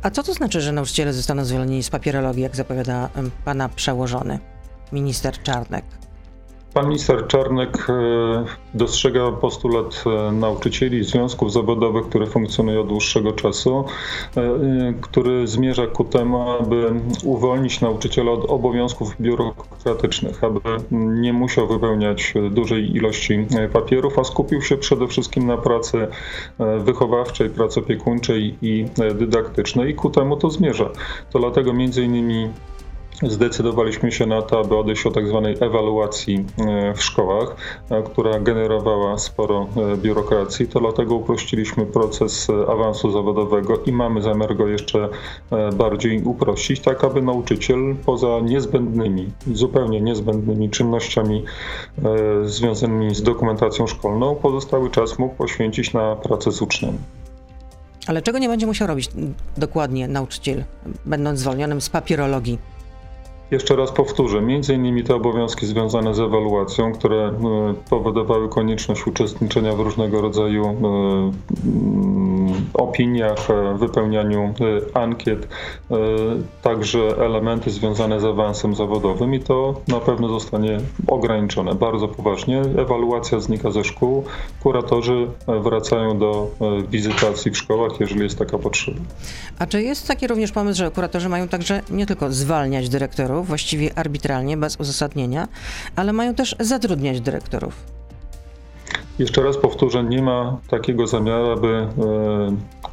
A 0.02 0.10
co 0.10 0.24
to 0.24 0.34
znaczy, 0.34 0.62
że 0.62 0.72
nauczyciele 0.72 1.14
zostaną 1.14 1.46
zwolnieni 1.46 1.84
z 1.84 1.90
papierologii, 1.90 2.44
jak 2.44 2.56
zapowiada 2.56 3.10
pana 3.46 3.70
przełożony, 3.70 4.40
minister 4.92 5.44
Czarnek? 5.44 5.86
Pan 6.74 6.88
minister 6.88 7.28
Czarnek 7.28 7.88
e, 7.90 7.94
dostrzega 8.74 9.32
postulat 9.32 10.04
e, 10.06 10.32
nauczycieli, 10.32 11.04
związków 11.04 11.54
zawodowych, 11.54 12.06
które 12.10 12.28
funkcjonują 12.28 12.82
od 12.82 12.88
dłuższego 12.88 13.32
czasu, 13.32 13.86
e, 14.38 14.94
który 15.02 15.48
zmierza 15.48 15.88
ku 15.88 16.04
temu, 16.04 16.52
aby 16.52 16.94
uwolnić 17.24 17.82
nauczyciela 17.82 18.32
od 18.32 18.46
obowiązków 18.46 19.22
biurokratycznych, 19.22 20.44
aby 20.44 20.60
nie 20.92 21.34
musiał 21.34 21.68
wypełniać 21.68 22.34
dużej 22.52 22.96
ilości 22.96 23.48
papierów, 23.74 24.20
a 24.20 24.24
skupił 24.24 24.62
się 24.62 24.78
przede 24.78 25.08
wszystkim 25.08 25.48
na 25.48 25.58
pracy 25.58 26.08
wychowawczej, 26.80 27.50
pracy 27.50 27.80
opiekuńczej 27.80 28.58
i 28.62 28.86
dydaktycznej 29.16 29.92
i 29.92 29.96
ku 29.96 30.10
temu 30.10 30.38
to 30.38 30.50
zmierza. 30.50 30.90
To 31.32 31.40
dlatego 31.40 31.74
między 31.74 32.04
innymi 32.04 32.50
zdecydowaliśmy 33.22 34.12
się 34.12 34.26
na 34.26 34.42
to, 34.42 34.60
aby 34.60 34.78
odejść 34.78 35.06
od 35.06 35.14
tak 35.14 35.28
zwanej 35.28 35.56
ewaluacji 35.60 36.46
e, 36.58 36.94
w 36.94 37.04
szkołach, 37.04 37.56
e, 37.90 38.04
która 38.04 38.40
generowała 38.40 39.18
sporo 39.18 39.68
e, 39.94 39.98
biurokracji. 39.98 40.68
To 40.68 40.80
dlatego 40.80 41.16
uprościliśmy 41.16 41.86
proces 41.86 42.48
awansu 42.68 43.12
zawodowego 43.12 43.78
i 43.86 43.92
mamy 43.92 44.22
zamiar 44.22 44.56
go 44.56 44.68
jeszcze 44.68 45.10
bardziej 45.74 46.24
uprościć, 46.24 46.80
tak 46.80 47.04
aby 47.04 47.22
nauczyciel 47.22 47.96
poza 48.06 48.40
niezbędnymi, 48.40 49.32
zupełnie 49.54 50.02
niezbędnymi 50.02 50.70
czynnościami 50.70 51.44
związanymi 52.44 53.16
z 53.16 53.24
dokumentacją 53.24 53.88
szkolną, 53.88 54.36
pozostały 54.36 54.90
czas 54.90 55.20
mógł 55.20 55.36
poświęcić 55.36 55.94
na 55.94 56.16
pracę 56.16 56.52
z 56.52 56.62
uczniami. 56.62 56.98
Ale 58.08 58.22
czego 58.22 58.40
nie 58.40 58.48
będzie 58.48 58.66
musiał 58.66 58.88
robić 58.88 59.10
dokładnie 59.58 60.08
nauczyciel, 60.08 60.64
będąc 61.06 61.40
zwolnionym 61.40 61.82
z 61.82 61.90
papierologii? 61.90 62.73
Jeszcze 63.52 63.76
raz 63.76 63.92
powtórzę, 63.92 64.42
między 64.42 64.74
innymi 64.74 65.04
te 65.04 65.16
obowiązki 65.16 65.66
związane 65.66 66.14
z 66.16 66.20
ewaluacją, 66.20 66.94
które 66.94 67.18
e, 67.18 67.34
powodowały 67.90 68.50
konieczność 68.50 69.08
uczestniczenia 69.08 69.74
w 69.74 69.80
różnego 69.80 70.22
rodzaju 70.22 70.66
e, 70.66 70.76
opiniach, 72.74 73.50
e, 73.50 73.78
wypełnianiu 73.78 74.54
ankiet, 74.94 75.48
także 76.62 77.00
elementy 77.00 77.72
związane 77.72 78.20
z 78.20 78.26
awansem 78.26 78.76
zawodowym 78.76 79.34
i 79.34 79.40
to 79.40 79.82
na 79.88 80.00
pewno 80.00 80.28
zostanie 80.28 80.80
ograniczone 81.08 81.76
bardzo 81.76 82.08
poważnie. 82.08 82.62
Ewaluacja 82.62 83.40
znika 83.40 83.72
ze 83.72 83.84
szkół, 83.84 84.24
kuratorzy 84.64 85.28
wracają 85.48 86.20
do 86.20 86.52
wizytacji 86.90 87.52
w 87.52 87.58
szkołach, 87.58 88.00
jeżeli 88.00 88.22
jest 88.22 88.40
taka 88.40 88.58
potrzeba. 88.58 89.00
A 89.60 89.68
czy 89.68 89.82
jest 89.82 90.08
taki 90.08 90.28
również 90.28 90.52
pomysł, 90.52 90.78
że 90.78 90.92
kuratorzy 90.92 91.30
mają 91.30 91.48
także 91.48 91.82
nie 91.90 92.06
tylko 92.06 92.32
zwalniać 92.32 92.90
dyrektorów, 92.90 93.48
właściwie 93.48 93.98
arbitralnie, 93.98 94.58
bez 94.58 94.80
uzasadnienia, 94.80 95.48
ale 95.96 96.14
mają 96.14 96.36
też 96.36 96.56
zatrudniać 96.60 97.22
dyrektorów. 97.22 98.03
Jeszcze 99.20 99.44
raz 99.44 99.58
powtórzę, 99.58 100.04
nie 100.04 100.22
ma 100.22 100.58
takiego 100.68 101.08
zamiaru, 101.08 101.52
aby 101.52 101.68
e, 101.68 101.88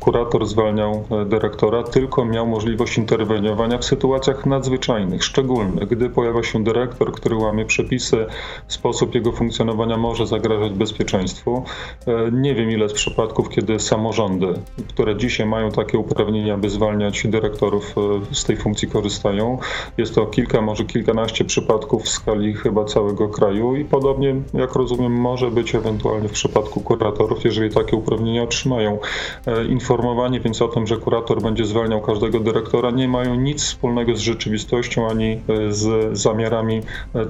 kurator 0.01 0.47
zwalniał 0.47 1.05
e, 1.11 1.25
dyrektora, 1.25 1.83
tylko 1.83 2.25
miał 2.25 2.47
możliwość 2.47 2.99
interweniowania 2.99 3.79
w 3.79 3.85
sytuacjach 3.85 4.47
nadzwyczajnych, 4.47 5.25
szczególnych, 5.25 5.89
gdy 5.89 6.11
pojawia 6.11 6.43
się 6.43 6.65
dyrektor, 6.65 7.13
który 7.13 7.37
łamie 7.37 7.65
przepisy, 7.65 8.27
sposób 8.69 9.15
jego 9.15 9.33
funkcjonowania 9.33 9.97
może 9.97 10.27
zagrażać 10.27 10.73
bezpieczeństwu. 10.73 11.65
E, 12.07 12.31
nie 12.33 12.55
wiem 12.55 12.71
ile 12.71 12.89
z 12.89 12.93
przypadków, 12.93 13.49
kiedy 13.49 13.79
samorządy, 13.79 14.55
które 14.89 15.17
dzisiaj 15.17 15.47
mają 15.47 15.71
takie 15.71 15.99
uprawnienia, 15.99 16.57
by 16.57 16.71
zwalniać 16.71 17.27
dyrektorów, 17.27 17.95
z 18.33 18.45
tej 18.45 18.57
funkcji 18.57 18.89
korzystają. 18.89 19.59
Jest 19.99 20.15
to 20.15 20.27
kilka, 20.27 20.61
może 20.61 20.85
kilkanaście 20.85 21.45
przypadków 21.45 22.03
w 22.03 22.09
skali 22.09 22.55
chyba 22.55 22.85
całego 22.85 23.29
kraju 23.29 23.77
i 23.77 23.85
podobnie, 23.85 24.35
jak 24.55 24.75
rozumiem, 24.75 25.13
może 25.13 25.51
być 25.51 25.75
ewentualnie 25.75 26.10
w 26.19 26.33
przypadku 26.33 26.81
kuratorów, 26.81 27.45
jeżeli 27.45 27.75
takie 27.75 27.97
uprawnienia 27.97 28.43
otrzymają. 28.43 28.99
E, 29.47 29.65
informowanie 29.65 30.41
więc 30.41 30.63
o 30.63 30.69
tym, 30.69 30.87
że 30.87 30.97
kurator 30.97 31.43
będzie 31.43 31.65
zwalniał 31.65 32.01
każdego 32.01 32.41
dyrektora, 32.41 32.91
nie 32.91 33.09
mają 33.09 33.35
nic 33.35 33.63
wspólnego 33.63 34.17
z 34.17 34.21
rzeczywistością 34.21 35.09
ani 35.09 35.41
z 35.69 36.19
zamiarami 36.19 36.81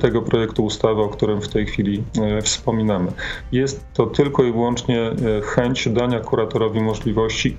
tego 0.00 0.22
projektu 0.22 0.64
ustawy, 0.64 1.02
o 1.02 1.08
którym 1.08 1.40
w 1.40 1.48
tej 1.48 1.66
chwili 1.66 2.02
wspominamy. 2.42 3.12
Jest 3.52 3.84
to 3.94 4.06
tylko 4.06 4.44
i 4.44 4.52
wyłącznie 4.52 5.10
chęć 5.44 5.88
dania 5.88 6.20
kuratorowi 6.20 6.80
możliwości 6.80 7.56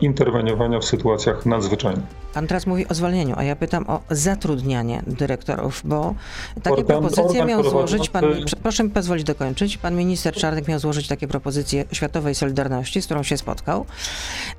interweniowania 0.00 0.78
w 0.78 0.84
sytuacjach 0.84 1.46
nadzwyczajnych. 1.46 2.22
Pan 2.34 2.46
teraz 2.46 2.66
mówi 2.66 2.88
o 2.88 2.94
zwolnieniu, 2.94 3.34
a 3.38 3.44
ja 3.44 3.56
pytam 3.56 3.84
o 3.88 4.00
zatrudnianie 4.10 5.02
dyrektorów, 5.06 5.82
bo 5.84 6.14
takie 6.62 6.76
organ, 6.76 6.86
propozycje 6.86 7.24
organ 7.24 7.48
miał 7.48 7.70
złożyć 7.70 8.08
pan, 8.08 8.24
proszę 8.62 8.84
mi 8.84 8.90
pozwolić 8.90 9.24
dokończyć, 9.24 9.76
pan 9.76 9.96
minister 9.96 10.31
Czarnek 10.36 10.68
miał 10.68 10.78
złożyć 10.78 11.08
takie 11.08 11.28
propozycje 11.28 11.84
Światowej 11.92 12.34
Solidarności, 12.34 13.02
z 13.02 13.04
którą 13.04 13.22
się 13.22 13.36
spotkał, 13.36 13.86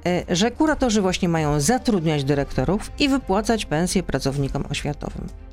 e, 0.05 0.35
że 0.35 0.51
kuratorzy 0.51 1.01
właśnie 1.01 1.29
mają 1.29 1.59
zatrudniać 1.59 2.23
dyrektorów 2.23 2.91
i 2.99 3.09
wypłacać 3.09 3.65
pensje 3.65 4.03
pracownikom 4.03 4.63
oświatowym. 4.69 5.52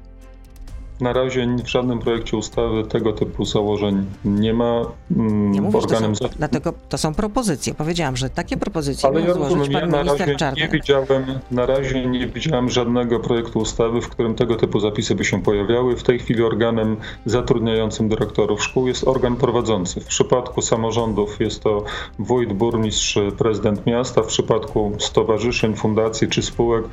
Na 1.01 1.13
razie 1.13 1.57
w 1.65 1.69
żadnym 1.69 1.99
projekcie 1.99 2.37
ustawy 2.37 2.85
tego 2.85 3.13
typu 3.13 3.45
założeń 3.45 4.07
nie 4.25 4.55
ma. 4.55 4.83
Mm, 5.17 5.53
nie 5.53 5.63
mówię, 5.63 5.79
organem 5.79 6.15
to 6.15 6.29
są, 6.29 6.35
dlatego 6.39 6.73
to 6.89 6.99
są 6.99 7.15
propozycje. 7.15 7.75
Powiedziałam, 7.75 8.17
że 8.17 8.31
takie 8.31 8.57
propozycje 8.57 9.09
Ale 9.09 9.21
ja 9.21 9.27
rozumiem, 9.27 9.73
ja 9.73 9.87
na 9.87 10.03
razie 10.03 10.37
Czarnek. 10.37 10.73
nie 10.73 10.79
widziałem, 10.79 11.25
na 11.51 11.67
razie 11.67 12.07
nie 12.07 12.27
widziałem 12.27 12.71
żadnego 12.71 13.21
projektu 13.21 13.59
ustawy, 13.59 14.01
w 14.01 14.09
którym 14.09 14.35
tego 14.35 14.57
typu 14.57 14.81
zapisy 14.81 15.15
by 15.15 15.25
się 15.25 15.43
pojawiały. 15.43 15.97
W 15.97 16.03
tej 16.03 16.19
chwili 16.19 16.43
organem 16.43 16.97
zatrudniającym 17.27 18.09
dyrektorów 18.09 18.65
szkół 18.65 18.87
jest 18.87 19.09
organ 19.09 19.37
prowadzący. 19.37 20.01
W 20.01 20.07
przypadku 20.07 20.63
samorządów 20.63 21.41
jest 21.41 21.63
to 21.63 21.85
wójt, 22.19 22.53
burmistrz, 22.53 23.19
prezydent 23.39 23.87
miasta. 23.87 24.23
W 24.23 24.27
przypadku 24.27 24.93
stowarzyszeń, 24.99 25.77
fundacji 25.77 26.29
czy 26.29 26.43
spółek 26.43 26.85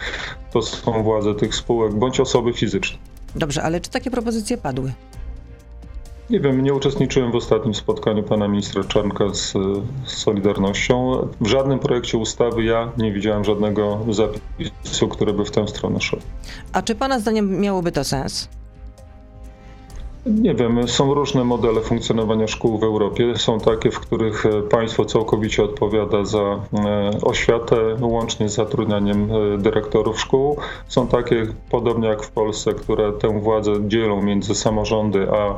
to 0.54 0.62
są 0.62 1.04
władze 1.04 1.36
tych 1.36 1.56
spółek 1.56 1.94
bądź 1.94 2.20
osoby 2.20 2.54
fizyczne. 2.54 3.07
Dobrze, 3.36 3.64
ale 3.64 3.82
czy 3.82 3.90
takie 3.90 4.12
propozycje 4.12 4.58
padły? 4.58 4.94
Nie 6.30 6.40
wiem, 6.40 6.64
nie 6.64 6.74
uczestniczyłem 6.74 7.32
w 7.32 7.36
ostatnim 7.36 7.74
spotkaniu 7.74 8.24
pana 8.24 8.48
ministra 8.48 8.84
Czarnka 8.84 9.34
z, 9.34 9.54
z, 10.06 10.18
Solidarnością. 10.18 11.28
W 11.42 11.48
żadnym 11.48 11.80
projekcie 11.80 12.18
ustawy 12.18 12.64
ja 12.64 12.92
nie 12.98 13.14
widziałem 13.14 13.44
żadnego 13.44 14.00
zapisu, 14.12 15.08
który 15.08 15.34
by 15.34 15.46
w 15.46 15.52
tę 15.52 15.68
stronę 15.68 16.02
szedł. 16.02 16.24
A 16.74 16.82
czy 16.82 16.96
pana 16.96 17.20
zdaniem 17.20 17.60
miałoby 17.60 17.92
to 17.92 18.04
sens? 18.04 18.50
Nie 20.28 20.54
wiem, 20.54 20.88
są 20.88 21.14
różne 21.14 21.44
modele 21.44 21.82
funkcjonowania 21.82 22.48
szkół 22.48 22.78
w 22.78 22.84
Europie. 22.84 23.38
Są 23.38 23.60
takie, 23.60 23.92
w 23.92 24.00
których 24.00 24.46
e, 24.46 24.62
państwo 24.62 25.06
całkowicie 25.06 25.64
odpowiada 25.64 26.26
za 26.26 26.40
e, 26.40 26.60
oświatę, 27.22 27.96
łącznie 28.02 28.50
z 28.50 28.56
zatrudnianiem 28.56 29.30
e, 29.32 29.58
dyrektorów 29.58 30.20
szkół. 30.20 30.58
Są 30.88 31.08
takie, 31.08 31.48
podobnie 31.70 32.08
jak 32.08 32.24
w 32.24 32.32
Polsce, 32.32 32.74
które 32.74 33.14
tę 33.14 33.42
władzę 33.42 33.74
dzielą 33.88 34.22
między 34.22 34.56
samorządy 34.56 35.28
a 35.32 35.58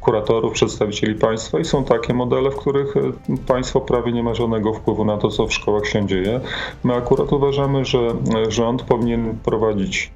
kuratorów, 0.00 0.52
przedstawicieli 0.52 1.14
państwa. 1.14 1.58
I 1.58 1.64
są 1.64 1.84
takie 1.84 2.14
modele, 2.14 2.50
w 2.50 2.56
których 2.56 2.94
państwo 3.46 3.80
prawie 3.80 4.12
nie 4.12 4.22
ma 4.22 4.34
żadnego 4.34 4.72
wpływu 4.72 5.04
na 5.04 5.18
to, 5.18 5.28
co 5.28 5.46
w 5.46 5.52
szkołach 5.52 5.86
się 5.86 6.06
dzieje. 6.06 6.40
My 6.84 6.94
akurat 6.94 7.32
uważamy, 7.32 7.84
że 7.84 7.98
rząd 8.48 8.82
powinien 8.82 9.38
prowadzić 9.44 10.12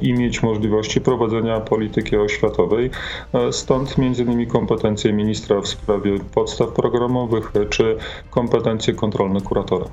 i 0.00 0.12
mieć 0.12 0.42
możliwości 0.42 1.00
prowadzenia 1.00 1.60
polityki 1.60 2.16
oświatowej. 2.16 2.90
E, 3.32 3.52
stąd 3.52 3.98
innymi 3.98 4.46
kompetencje 4.46 5.12
ministra 5.12 5.60
w 5.60 5.68
sprawie 5.68 6.18
podstaw 6.34 6.68
programowych 6.68 7.52
czy 7.70 7.96
kompetencje 8.30 8.94
kontrolne 8.94 9.40
kuratora. 9.40 9.86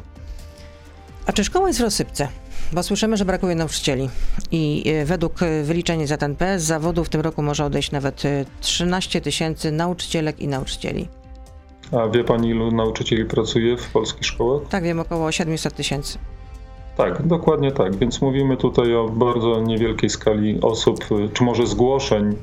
A 1.26 1.34
czy 1.34 1.44
szkoła 1.44 1.68
jest 1.68 1.80
w 1.80 1.84
rozsypce? 1.84 2.28
Bo 2.74 2.84
słyszymy, 2.84 3.18
że 3.18 3.26
brakuje 3.26 3.56
nauczycieli 3.56 4.10
i 4.52 4.84
e, 4.88 5.06
według 5.06 5.40
wyliczeń 5.64 6.08
ZNP 6.08 6.60
z 6.60 6.64
zawodu 6.64 7.04
w 7.04 7.10
tym 7.10 7.22
roku 7.22 7.44
może 7.44 7.66
odejść 7.66 7.92
nawet 7.92 8.24
13 8.62 9.20
e, 9.20 9.22
tysięcy 9.22 9.72
nauczycielek 9.72 10.40
i 10.40 10.48
nauczycieli. 10.48 11.08
A 11.92 12.08
wie 12.08 12.24
pani, 12.24 12.50
ilu 12.50 12.72
nauczycieli 12.72 13.26
pracuje 13.26 13.78
w 13.78 13.90
polskich 13.90 14.26
szkołach? 14.26 14.62
Tak, 14.70 14.84
wiem, 14.84 15.00
około 15.00 15.32
700 15.32 15.74
tysięcy. 15.74 16.20
Tak, 16.98 17.28
dokładnie 17.28 17.72
tak. 17.72 17.96
Więc 17.96 18.22
mówimy 18.22 18.58
tutaj 18.58 18.96
o 18.96 19.10
bardzo 19.10 19.62
niewielkiej 19.62 20.10
skali 20.10 20.62
osób, 20.62 21.06
czy 21.34 21.44
może 21.44 21.68
zgłoszeń 21.68 22.36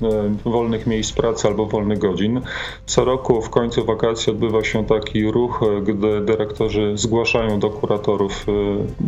e, 0.46 0.50
wolnych 0.50 0.86
miejsc 0.86 1.12
pracy 1.12 1.48
albo 1.48 1.66
wolnych 1.66 1.98
godzin. 1.98 2.40
Co 2.86 3.04
roku 3.04 3.42
w 3.42 3.50
końcu 3.50 3.84
wakacji 3.84 4.32
odbywa 4.32 4.64
się 4.64 4.86
taki 4.86 5.30
ruch, 5.30 5.62
e, 5.62 5.80
gdy 5.80 6.20
dyrektorzy 6.20 6.92
zgłaszają 6.94 7.58
do 7.58 7.70
kuratorów 7.70 8.46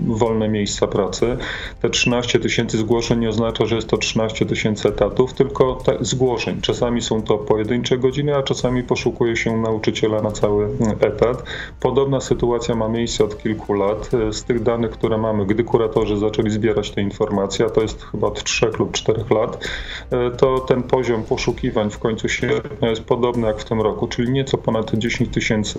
wolne 0.06 0.48
miejsca 0.48 0.86
pracy. 0.86 1.36
Te 1.82 1.90
13 1.90 2.38
tysięcy 2.38 2.78
zgłoszeń 2.78 3.18
nie 3.18 3.28
oznacza, 3.28 3.66
że 3.66 3.76
jest 3.76 3.88
to 3.88 3.96
13 3.96 4.46
tysięcy 4.46 4.88
etatów, 4.88 5.32
tylko 5.32 5.78
zgłoszeń. 6.00 6.60
Czasami 6.60 7.02
są 7.02 7.22
to 7.22 7.38
pojedyncze 7.38 7.98
godziny, 7.98 8.36
a 8.36 8.42
czasami 8.42 8.82
poszukuje 8.82 9.36
się 9.36 9.56
nauczyciela 9.56 10.22
na 10.22 10.30
cały 10.30 10.68
etat. 11.00 11.42
Podobna 11.80 12.20
sytuacja 12.20 12.74
ma 12.74 12.88
miejsce 12.88 13.24
od 13.24 13.42
kilku 13.42 13.72
lat. 13.72 14.10
Z 14.32 14.44
tych 14.44 14.62
danych, 14.62 14.90
które 14.90 15.18
mamy, 15.18 15.29
mamy, 15.32 15.46
gdy 15.46 15.64
kuratorzy 15.64 16.16
zaczęli 16.16 16.50
zbierać 16.50 16.90
te 16.90 17.00
informacje, 17.00 17.66
a 17.66 17.70
to 17.70 17.82
jest 17.82 18.02
chyba 18.02 18.26
od 18.26 18.44
3 18.44 18.70
lub 18.78 18.92
4 18.92 19.24
lat, 19.30 19.68
e, 20.10 20.30
to 20.30 20.58
ten 20.60 20.82
poziom 20.82 21.22
poszukiwań 21.22 21.90
w 21.90 21.98
końcu 21.98 22.28
sierpnia 22.28 22.90
jest 22.90 23.04
podobny 23.04 23.46
jak 23.46 23.58
w 23.58 23.64
tym 23.64 23.80
roku, 23.80 24.08
czyli 24.08 24.30
nieco 24.30 24.58
ponad 24.58 24.94
10 24.94 25.34
tysięcy 25.34 25.78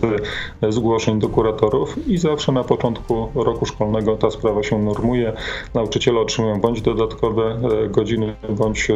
zgłoszeń 0.70 1.20
do 1.20 1.30
kuratorów 1.30 2.08
i 2.08 2.18
zawsze 2.18 2.52
na 2.52 2.64
początku 2.64 3.32
roku 3.36 3.66
szkolnego 3.66 4.18
ta 4.18 4.32
sprawa 4.32 4.64
się 4.64 4.80
normuje. 4.80 5.34
Nauczyciele 5.74 6.20
otrzymują 6.20 6.62
bądź 6.62 6.82
dodatkowe 6.82 7.60
e, 7.84 7.90
godziny, 7.90 8.36
bądź 8.50 8.90
e, 8.90 8.96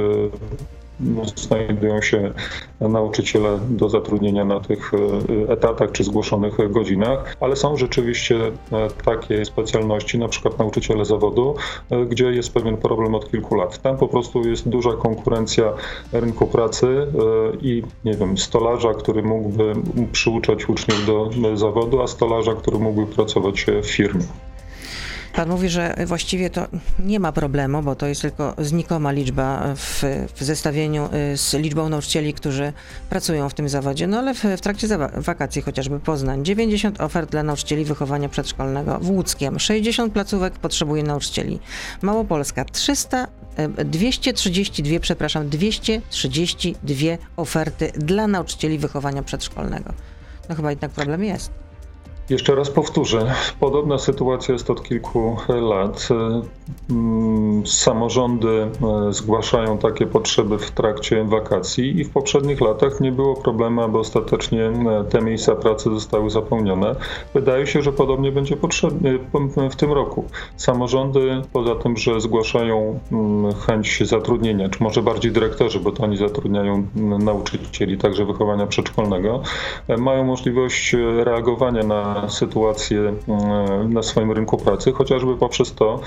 znajdują 1.36 2.02
się 2.02 2.34
nauczyciele 2.82 3.60
do 3.70 3.90
zatrudnienia 3.90 4.46
na 4.46 4.60
tych 4.60 4.92
e, 4.94 5.52
etatach 5.52 5.92
czy 5.92 6.04
zgłoszonych 6.04 6.72
godzinach, 6.72 7.38
ale 7.40 7.56
są 7.56 7.78
rzeczywiście 7.78 8.36
e, 8.46 8.52
takie 9.06 9.46
specjalności, 9.46 10.20
na 10.20 10.28
przykład 10.28 10.60
nauczyciele 10.60 11.06
zawodu, 11.06 11.56
e, 11.90 12.06
gdzie 12.06 12.26
jest 12.26 12.54
pewien 12.54 12.78
problem 12.78 13.16
od 13.16 13.32
kilku 13.32 13.56
lat. 13.56 13.82
Tam 13.82 13.98
po 13.98 14.08
prostu 14.08 14.50
jest 14.50 14.70
duża 14.70 14.92
konkurencja 14.94 15.74
rynku 16.14 16.48
pracy 16.48 17.08
i 17.62 17.84
nie 18.06 18.14
wiem, 18.14 18.38
stolarza, 18.38 18.94
który 18.94 19.24
mógłby 19.24 19.74
przyuczać 20.12 20.70
uczniów 20.70 21.06
do 21.06 21.30
zawodu, 21.58 22.02
a 22.02 22.08
stolarza, 22.08 22.54
który 22.54 22.80
mógłby 22.80 23.16
pracować 23.16 23.66
w 23.84 23.86
firmie. 23.86 24.26
Pan 25.36 25.50
mówi, 25.50 25.70
że 25.70 25.96
właściwie 26.06 26.50
to 26.50 26.68
nie 27.00 27.20
ma 27.20 27.32
problemu, 27.32 27.82
bo 27.82 27.96
to 27.96 28.08
jest 28.08 28.22
tylko 28.22 28.56
znikoma 28.58 29.12
liczba 29.12 29.76
w, 29.76 30.04
w 30.36 30.44
zestawieniu 30.44 31.10
y, 31.34 31.38
z 31.38 31.54
liczbą 31.54 31.90
nauczycieli, 31.90 32.34
którzy 32.34 32.74
pracują 33.10 33.50
w 33.50 33.54
tym 33.54 33.70
zawodzie. 33.70 34.08
No 34.08 34.18
ale 34.18 34.34
w, 34.34 34.44
w 34.44 34.62
trakcie 34.62 34.88
wakacji 35.16 35.62
chociażby 35.62 36.00
Poznań 36.00 36.46
90 36.46 37.02
ofert 37.02 37.32
dla 37.32 37.44
nauczycieli 37.44 37.86
wychowania 37.86 38.30
przedszkolnego 38.30 39.00
w 39.00 39.10
Łódzkiem, 39.10 39.60
60 39.60 40.14
placówek 40.14 40.54
potrzebuje 40.54 41.04
nauczycieli. 41.04 41.60
Małopolska 42.02 42.66
300 42.66 43.28
232, 43.86 45.00
przepraszam, 45.00 45.50
232 45.50 46.96
oferty 47.38 47.92
dla 47.96 48.28
nauczycieli 48.28 48.78
wychowania 48.78 49.24
przedszkolnego. 49.24 49.94
No 50.50 50.56
chyba 50.56 50.70
jednak 50.70 50.92
problem 50.92 51.24
jest. 51.24 51.65
Jeszcze 52.30 52.56
raz 52.56 52.70
powtórzę. 52.70 53.34
Podobna 53.60 53.98
sytuacja 53.98 54.54
jest 54.54 54.70
od 54.70 54.84
kilku 54.84 55.38
lat. 55.48 56.08
Mm, 56.90 57.68
samorządy 57.68 58.48
e, 58.50 59.14
zgłaszają 59.14 59.78
takie 59.78 60.06
potrzeby 60.06 60.58
w 60.58 60.72
trakcie 60.72 61.24
wakacji 61.24 62.00
i 62.00 62.04
w 62.04 62.10
poprzednich 62.10 62.62
latach 62.62 63.00
nie 63.00 63.12
było 63.12 63.36
problemu, 63.36 63.82
aby 63.82 63.98
ostatecznie 63.98 64.66
e, 64.66 65.04
te 65.10 65.22
miejsca 65.22 65.56
pracy 65.56 65.90
zostały 65.90 66.30
zapełnione. 66.30 66.96
Wydaje 67.34 67.68
się, 67.68 67.82
że 67.82 67.92
podobnie 67.92 68.32
będzie 68.32 68.58
potrzebny 68.58 69.20
w 69.72 69.76
tym 69.76 69.94
roku. 69.94 70.26
Samorządy, 70.58 71.42
poza 71.54 71.76
tym, 71.76 71.98
że 71.98 72.22
zgłaszają 72.22 73.00
mm, 73.12 73.54
chęć 73.54 74.08
zatrudnienia, 74.08 74.70
czy 74.70 74.84
może 74.84 75.02
bardziej 75.02 75.32
dyrektorzy, 75.32 75.80
bo 75.80 75.92
to 75.92 76.04
oni 76.04 76.18
zatrudniają 76.18 76.88
nauczycieli 77.20 77.98
także 77.98 78.26
wychowania 78.26 78.68
przedszkolnego, 78.68 79.42
e, 79.88 79.98
mają 79.98 80.24
możliwość 80.24 80.96
reagowania 81.24 81.84
na 81.84 82.15
sytuację 82.30 83.14
na 83.90 84.04
swoim 84.04 84.32
rynku 84.32 84.58
pracy, 84.58 84.92
chociażby 84.92 85.38
poprzez 85.38 85.74
to, 85.74 86.00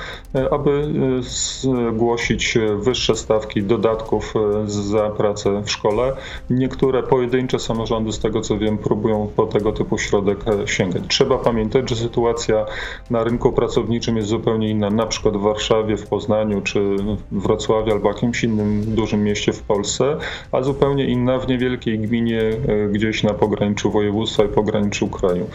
aby 0.51 0.83
zgłosić 1.21 2.59
wyższe 2.77 3.17
stawki 3.17 3.63
dodatków 3.63 4.35
za 4.67 5.11
pracę 5.11 5.63
w 5.65 5.71
szkole. 5.71 6.13
Niektóre 6.51 7.03
pojedyncze 7.03 7.59
samorządy, 7.59 8.13
z 8.13 8.19
tego 8.19 8.41
co 8.41 8.59
wiem, 8.59 8.79
próbują 8.79 9.31
po 9.37 9.47
tego 9.47 9.73
typu 9.73 9.99
środek 9.99 10.39
sięgać. 10.67 11.03
Trzeba 11.09 11.39
pamiętać, 11.39 11.91
że 11.91 11.97
sytuacja 11.97 12.67
na 13.11 13.25
rynku 13.25 13.53
pracowniczym 13.53 14.17
jest 14.17 14.29
zupełnie 14.29 14.71
inna, 14.71 14.91
na 14.91 15.07
przykład 15.07 15.37
w 15.37 15.41
Warszawie, 15.41 15.97
w 15.97 16.07
Poznaniu 16.07 16.61
czy 16.61 16.97
w 17.33 17.43
Wrocławiu 17.43 17.93
albo 17.93 18.09
jakimś 18.09 18.45
innym 18.45 18.95
dużym 18.95 19.25
mieście 19.25 19.53
w 19.53 19.63
Polsce, 19.63 20.17
a 20.53 20.63
zupełnie 20.63 21.05
inna 21.05 21.39
w 21.39 21.49
niewielkiej 21.49 21.99
gminie 21.99 22.41
e, 22.41 22.89
gdzieś 22.89 23.23
na 23.23 23.35
pograniczu 23.35 23.91
województwa 23.91 24.45
i 24.45 24.49
pograniczu 24.49 25.09
kraju. 25.09 25.47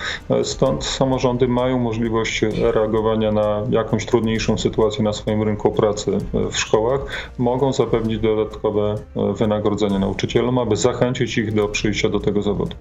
E, 0.44 0.46
stąd 0.46 0.86
samorządy 0.86 1.48
mają 1.48 1.80
możliwość 1.80 2.42
reagowania 2.74 3.32
na 3.32 3.64
jakąś 3.70 4.06
trudniejszą 4.06 4.58
sytuację 4.58 5.04
na 5.04 5.14
swoim 5.14 5.44
rynku 5.44 5.72
pracy 5.72 6.12
e, 6.34 6.52
w 6.52 6.58
szkołach. 6.58 7.32
Mogą 7.38 7.74
zapewnić 7.74 8.20
dodatkowe 8.20 8.96
wynagrodzenie 9.16 10.00
nauczycielom, 10.00 10.58
aby 10.58 10.76
zachęcić 10.76 11.38
ich 11.38 11.54
do 11.54 11.68
przyjścia 11.68 12.10
do 12.10 12.20
tego 12.20 12.42
zawodu. 12.42 12.76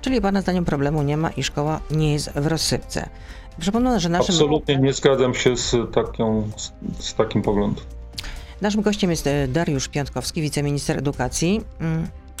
Czyli 0.00 0.20
Pana 0.20 0.40
zdaniem 0.40 0.64
problemu 0.64 1.02
nie 1.02 1.16
ma 1.16 1.30
i 1.30 1.42
szkoła 1.42 1.80
nie 1.90 2.12
jest 2.12 2.32
w 2.32 2.46
rozsypce. 2.46 3.08
Przypomnę, 3.60 4.00
że 4.00 4.08
naszym... 4.08 4.34
Absolutnie 4.34 4.76
nie 4.76 4.92
zgadzam 4.92 5.34
się 5.34 5.56
z, 5.56 5.76
taką, 5.92 6.50
z, 6.98 7.14
takim 7.14 7.42
poglądem. 7.42 7.84
Naszym 8.60 8.82
gościem 8.82 9.10
jest 9.10 9.26
e, 9.26 9.48
Dariusz 9.48 9.88
Piątkowski, 9.88 10.42
wiceminister 10.42 10.98
edukacji. 10.98 11.60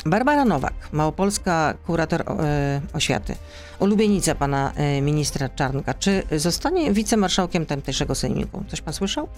Barbara 0.06 0.44
Nowak, 0.44 0.74
małopolska 0.92 1.74
kurator 1.86 2.22
e, 2.22 2.80
oświaty, 2.92 3.34
ulubienica 3.78 4.34
pana 4.34 4.72
e, 4.76 5.00
ministra 5.00 5.48
Czarnka. 5.48 5.94
Czy 5.94 6.22
zostanie 6.36 6.92
wicemarszałkiem 6.92 7.66
tamtejszego 7.66 8.14
sejmiku? 8.14 8.64
Coś 8.68 8.80
pan 8.80 8.94
słyszał? 8.94 9.28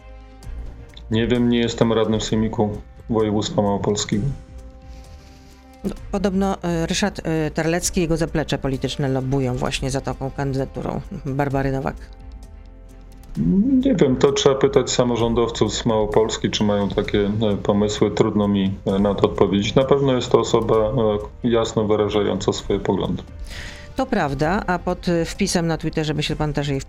Nie 1.11 1.27
wiem, 1.27 1.49
nie 1.49 1.59
jestem 1.59 1.93
radnym 1.93 2.21
sejmiku 2.21 2.79
województwa 3.11 3.63
małopolskiego. 3.63 4.25
No, 5.85 5.95
podobno 6.11 6.57
Ryszard 6.87 7.21
Terlecki 7.55 8.01
i 8.01 8.03
jego 8.03 8.17
zaplecze 8.17 8.59
polityczne 8.59 9.09
lobują 9.09 9.57
właśnie 9.57 9.91
za 9.91 10.01
taką 10.01 10.31
kandydaturą 10.31 11.01
Barbary 11.27 11.73
Nowak. 11.73 11.97
Nie 13.83 13.95
wiem, 13.95 14.17
to 14.17 14.33
trzeba 14.33 14.55
pytać 14.55 14.91
samorządowców 14.91 15.75
z 15.75 15.87
Małopolski, 15.87 16.51
czy 16.51 16.65
mają 16.65 16.89
takie 16.89 17.21
e, 17.21 17.57
pomysły. 17.63 18.11
Trudno 18.11 18.49
mi 18.49 18.75
e, 18.87 18.99
na 18.99 19.15
to 19.15 19.27
odpowiedzieć. 19.27 19.75
Na 19.75 19.85
pewno 19.85 20.15
jest 20.15 20.31
to 20.31 20.41
osoba 20.41 20.75
e, 20.75 21.49
jasno 21.49 21.85
wyrażająca 21.85 22.53
swoje 22.53 22.81
poglądy. 22.81 23.23
To 23.97 24.07
prawda, 24.07 24.63
a 24.67 24.79
pod 24.79 25.07
wpisem 25.27 25.67
na 25.67 25.79
Twitterze 25.79 26.23
się 26.23 26.37
pan 26.37 26.53
też 26.53 26.69
jej 26.69 26.81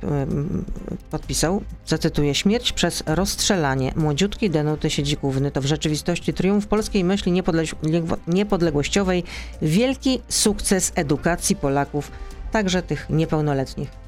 podpisał, 1.11 1.61
zacytuję, 1.85 2.35
śmierć 2.35 2.73
przez 2.73 3.03
rozstrzelanie 3.07 3.93
młodziutkiej 3.95 4.49
Danuty 4.49 4.89
Siedzikówny 4.89 5.51
to 5.51 5.61
w 5.61 5.65
rzeczywistości 5.65 6.33
triumf 6.33 6.67
polskiej 6.67 7.03
myśli 7.03 7.41
niepodległościowej, 8.27 9.23
wielki 9.61 10.21
sukces 10.29 10.91
edukacji 10.95 11.55
Polaków, 11.55 12.11
także 12.51 12.81
tych 12.81 13.09
niepełnoletnich. 13.09 14.02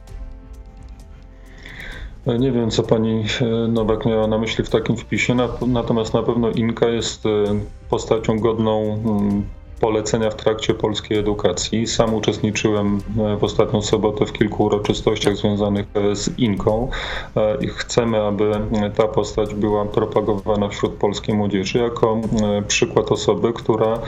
Nie 2.28 2.52
wiem, 2.52 2.72
co 2.72 2.84
pani 2.84 3.24
e, 3.42 3.68
Nowak 3.68 4.06
miała 4.06 4.28
na 4.28 4.38
myśli 4.38 4.64
w 4.64 4.70
takim 4.70 4.98
wpisie, 4.98 5.36
natomiast 5.68 6.14
na 6.14 6.24
pewno 6.24 6.50
Inka 6.50 6.88
jest 6.88 7.26
e, 7.26 7.30
postacią 7.90 8.40
godną 8.40 8.82
mm, 9.06 9.46
polecenia 9.80 10.30
w 10.30 10.36
trakcie 10.36 10.74
polskiej 10.74 11.18
edukacji. 11.18 11.88
Sam 11.88 12.14
uczestniczyłem 12.14 13.00
e, 13.20 13.38
w 13.38 13.44
ostatnią 13.44 13.82
sobotę 13.82 14.26
w 14.26 14.34
kilku 14.34 14.64
uroczystościach 14.64 15.36
związanych 15.36 15.86
z 16.14 16.40
Inką 16.40 16.90
i 17.62 17.68
chcemy, 17.68 18.22
aby 18.22 18.52
ta 18.96 19.08
postać 19.08 19.56
była 19.56 19.86
propagowana 19.86 20.70
wśród 20.70 20.94
polskiej 20.94 21.36
młodzieży 21.36 21.80
jako 21.80 22.22
przykład 22.68 23.12
osoby, 23.12 23.54
która 23.54 24.00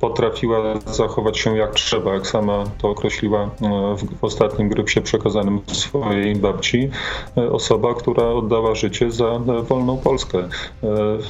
potrafiła 0.00 0.58
zachować 0.86 1.38
się 1.38 1.56
jak 1.56 1.74
trzeba, 1.74 2.14
jak 2.14 2.26
sama 2.26 2.64
to 2.78 2.90
określiła 2.90 3.42
e, 3.42 3.48
w, 3.96 4.24
ostatnim 4.24 4.68
grypsie 4.68 5.00
przekazanym 5.00 5.60
swojej 5.72 6.36
babci, 6.36 6.90
e, 7.36 7.52
osoba, 7.52 7.94
która 7.94 8.26
oddała 8.26 8.74
życie 8.74 9.10
za 9.10 9.26
e, 9.26 9.62
wolną 9.62 9.98
Polskę. 9.98 10.48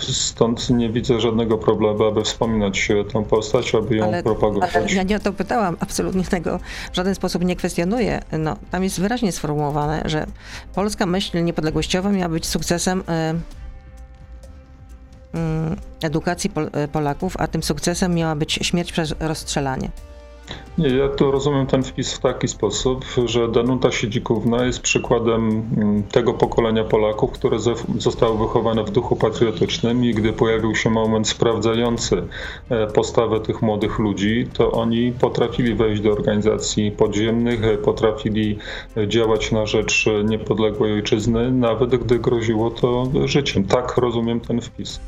Stąd 0.01 0.71
nie 0.71 0.89
widzę 0.89 1.21
żadnego 1.21 1.59
problemu, 1.59 2.05
aby 2.05 2.23
wspominać 2.23 2.89
tę 3.13 3.25
postać, 3.25 3.75
aby 3.75 3.97
ją 3.97 4.05
ale, 4.05 4.23
propagować. 4.23 4.77
Ale 4.77 4.93
ja 4.93 5.03
nie 5.03 5.17
o 5.17 5.21
to 5.21 5.33
pytałam, 5.33 5.77
absolutnie 5.81 6.25
tego 6.25 6.59
w 6.93 6.97
żaden 6.97 7.15
sposób 7.15 7.45
nie 7.45 7.57
kwestionuję. 7.57 8.21
No, 8.39 8.57
tam 8.71 8.85
jest 8.85 9.01
wyraźnie 9.01 9.33
sformułowane, 9.33 10.03
że 10.05 10.27
polska 10.75 11.07
myśl 11.07 11.45
niepodległościowa 11.45 12.11
miała 12.11 12.29
być 12.29 12.47
sukcesem 12.47 12.95
Mm, 13.07 13.43
edukacji 16.03 16.51
e, 16.73 16.89
Polaków, 16.89 17.37
a 17.39 17.47
tym 17.47 17.63
sukcesem 17.63 18.15
miała 18.15 18.37
być 18.37 18.53
śmierć 18.53 18.93
przez 18.93 19.15
rozstrzelanie. 19.21 19.91
Nie, 20.79 20.89
ja 20.89 21.09
tu 21.09 21.31
rozumiem 21.31 21.67
ten 21.67 21.83
wpis 21.83 22.15
w 22.15 22.19
taki 22.19 22.49
sposób, 22.49 23.05
że 23.25 23.49
Danuta 23.49 23.93
Siedzikówna 23.93 24.65
jest 24.65 24.81
przykładem 24.81 25.49
mm, 25.77 26.03
tego 26.03 26.35
pokolenia 26.35 26.85
Polaków, 26.85 27.33
które 27.33 27.59
zostało 27.99 28.47
wychowane 28.47 28.85
w 28.85 28.91
duchu 28.91 29.17
patriotycznym 29.17 30.05
i 30.05 30.15
gdy 30.15 30.33
pojawił 30.33 30.75
się 30.75 30.91
moment 30.91 31.29
sprawdzający 31.29 32.23
e, 32.71 32.87
postawę 32.87 33.41
tych 33.41 33.63
młodych 33.63 33.99
ludzi, 33.99 34.49
to 34.53 34.73
oni 34.73 35.13
potrafili 35.13 35.75
wejść 35.75 36.03
do 36.03 36.13
organizacji 36.13 36.91
podziemnych, 36.91 37.65
e, 37.65 37.79
potrafili 37.79 38.59
działać 39.07 39.53
na 39.53 39.67
rzecz 39.67 40.07
niepodległej 40.25 40.93
ojczyzny, 40.93 41.51
nawet 41.51 41.97
gdy 41.97 42.19
groziło 42.19 42.71
to 42.71 43.07
życiem. 43.25 43.65
Tak 43.65 43.97
rozumiem 43.97 44.41
ten 44.41 44.61
wpis. 44.61 45.01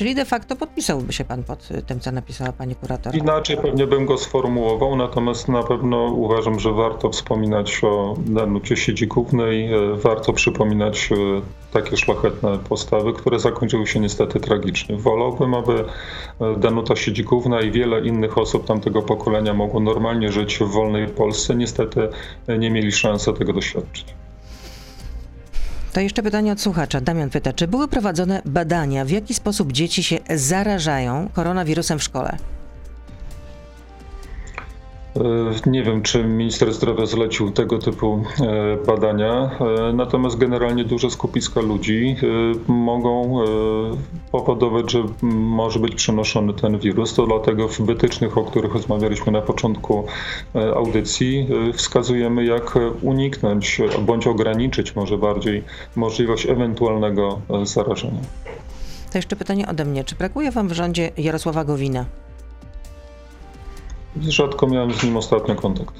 Czyli 0.00 0.14
de 0.14 0.24
facto 0.24 0.56
podpisałby 0.56 1.12
się 1.12 1.24
pan 1.24 1.42
pod 1.42 1.68
tym, 1.86 2.00
co 2.00 2.12
napisała 2.12 2.52
pani 2.52 2.74
kurator? 2.74 3.14
Inaczej 3.14 3.56
pewnie 3.56 3.86
bym 3.86 4.06
go 4.06 4.18
sformułował, 4.18 4.96
natomiast 4.96 5.48
na 5.48 5.62
pewno 5.62 6.04
uważam, 6.04 6.60
że 6.60 6.72
warto 6.72 7.10
wspominać 7.10 7.84
o 7.84 8.16
Danucie 8.18 8.76
Siedzikównej, 8.76 9.72
e, 9.72 9.96
warto 9.96 10.32
przypominać 10.32 11.08
e, 11.12 11.16
takie 11.72 11.96
szlachetne 11.96 12.58
postawy, 12.58 13.12
które 13.12 13.38
zakończyły 13.38 13.86
się 13.86 14.00
niestety 14.00 14.40
tragicznie. 14.40 14.96
Wolałbym, 14.96 15.54
aby 15.54 15.84
e, 16.40 16.56
Danuta 16.56 16.96
Siedzikówna 16.96 17.60
i 17.60 17.70
wiele 17.70 18.00
innych 18.00 18.38
osób 18.38 18.66
tamtego 18.66 19.02
pokolenia 19.02 19.54
mogło 19.54 19.80
normalnie 19.80 20.32
żyć 20.32 20.58
w 20.58 20.70
wolnej 20.70 21.08
Polsce. 21.08 21.54
Niestety 21.54 22.08
nie 22.58 22.70
mieli 22.70 22.92
szansy 22.92 23.32
tego 23.32 23.52
doświadczyć. 23.52 24.14
To 25.92 26.00
jeszcze 26.00 26.22
pytanie 26.22 26.52
od 26.52 26.60
słuchacza. 26.60 27.00
Damian 27.00 27.30
pyta, 27.30 27.52
czy 27.52 27.68
były 27.68 27.88
prowadzone 27.88 28.42
badania, 28.44 29.04
w 29.04 29.10
jaki 29.10 29.34
sposób 29.34 29.72
dzieci 29.72 30.02
się 30.02 30.18
zarażają 30.34 31.28
koronawirusem 31.32 31.98
w 31.98 32.02
szkole? 32.02 32.36
E, 35.16 35.70
nie 35.70 35.82
wiem, 35.82 36.02
czy 36.02 36.24
minister 36.24 36.74
zdrowia 36.74 37.06
zlecił 37.06 37.50
tego 37.50 37.78
typu 37.78 38.22
e, 38.40 38.86
badania, 38.86 39.50
e, 39.60 39.92
natomiast 39.92 40.38
generalnie 40.38 40.84
duże 40.84 41.10
skupiska 41.10 41.60
ludzi 41.60 42.16
mogą 42.68 43.44
powodować, 44.32 44.92
że 44.92 45.04
może 45.22 45.78
być 45.78 45.94
przenoszony 45.94 46.54
ten 46.54 46.78
wirus. 46.78 47.14
To 47.14 47.26
dlatego 47.26 47.68
w 47.68 47.80
wytycznych, 47.80 48.38
o 48.38 48.44
których 48.44 48.72
rozmawialiśmy 48.72 49.32
na 49.32 49.40
początku 49.40 50.04
audycji, 50.74 51.48
wskazujemy, 51.72 52.44
jak 52.44 52.78
uniknąć 53.02 53.80
bądź 54.00 54.26
ograniczyć 54.26 54.96
może 54.96 55.18
bardziej 55.18 55.64
możliwość 55.96 56.46
ewentualnego 56.46 57.40
zarażenia. 57.62 58.20
To 59.12 59.18
jeszcze 59.18 59.36
pytanie 59.36 59.68
ode 59.68 59.84
mnie. 59.84 60.04
Czy 60.04 60.14
brakuje 60.14 60.50
Wam 60.50 60.68
w 60.68 60.72
rządzie 60.72 61.10
Jarosława 61.18 61.64
Gowina? 61.64 62.04
Rzadko 64.16 64.66
miałem 64.66 64.94
z 64.94 65.02
nim 65.02 65.16
ostatnio 65.16 65.54
kontakt. 65.54 65.94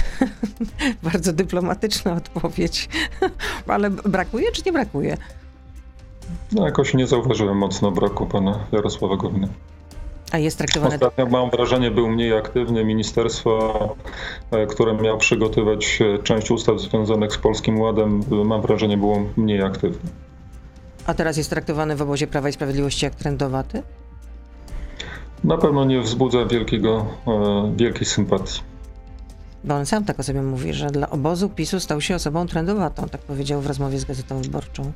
Bardzo 1.12 1.32
dyplomatyczna 1.32 2.12
odpowiedź. 2.12 2.88
Ale 3.66 3.90
brakuje 3.90 4.52
czy 4.52 4.62
nie 4.66 4.72
brakuje? 4.72 5.16
No 6.52 6.66
jakoś 6.66 6.94
nie 6.94 7.06
zauważyłem 7.06 7.56
mocno 7.56 7.90
braku 7.90 8.26
pana 8.26 8.58
Jarosława 8.72 9.16
Gowina. 9.16 9.48
A 10.32 10.38
jest 10.38 10.58
traktowany... 10.58 10.94
Ostatnio 10.94 11.26
mam 11.26 11.50
wrażenie 11.50 11.90
był 11.90 12.08
mniej 12.08 12.38
aktywny. 12.38 12.84
Ministerstwo, 12.84 13.96
e, 14.50 14.66
które 14.66 14.94
miało 14.94 15.18
przygotować 15.18 15.98
e, 16.02 16.22
część 16.22 16.50
ustaw 16.50 16.80
związanych 16.80 17.32
z 17.32 17.38
Polskim 17.38 17.80
Ładem, 17.80 18.20
mam 18.44 18.62
wrażenie 18.62 18.96
było 18.96 19.22
mniej 19.36 19.62
aktywny. 19.62 20.10
A 21.06 21.14
teraz 21.14 21.36
jest 21.36 21.50
traktowany 21.50 21.96
w 21.96 22.02
obozie 22.02 22.26
Prawa 22.26 22.48
i 22.48 22.52
Sprawiedliwości 22.52 23.04
jak 23.04 23.14
trendowaty? 23.14 23.82
Na 25.44 25.58
pewno 25.58 25.84
nie 25.84 26.00
wzbudza 26.00 26.46
wielkiego, 26.46 27.06
e, 27.26 27.72
wielkiej 27.76 28.06
sympatii. 28.06 28.60
Bo 29.64 29.74
on 29.74 29.86
sam 29.86 30.04
tak 30.04 30.20
o 30.20 30.22
sobie 30.22 30.42
mówi, 30.42 30.72
że 30.72 30.90
dla 30.90 31.10
obozu 31.10 31.48
PiSu 31.48 31.80
stał 31.80 32.00
się 32.00 32.14
osobą 32.14 32.46
trendowatą, 32.46 33.08
tak 33.08 33.20
powiedział 33.20 33.60
w 33.60 33.66
rozmowie 33.66 33.98
z 33.98 34.04
Gazetą 34.04 34.42
Wyborczą. 34.42 34.92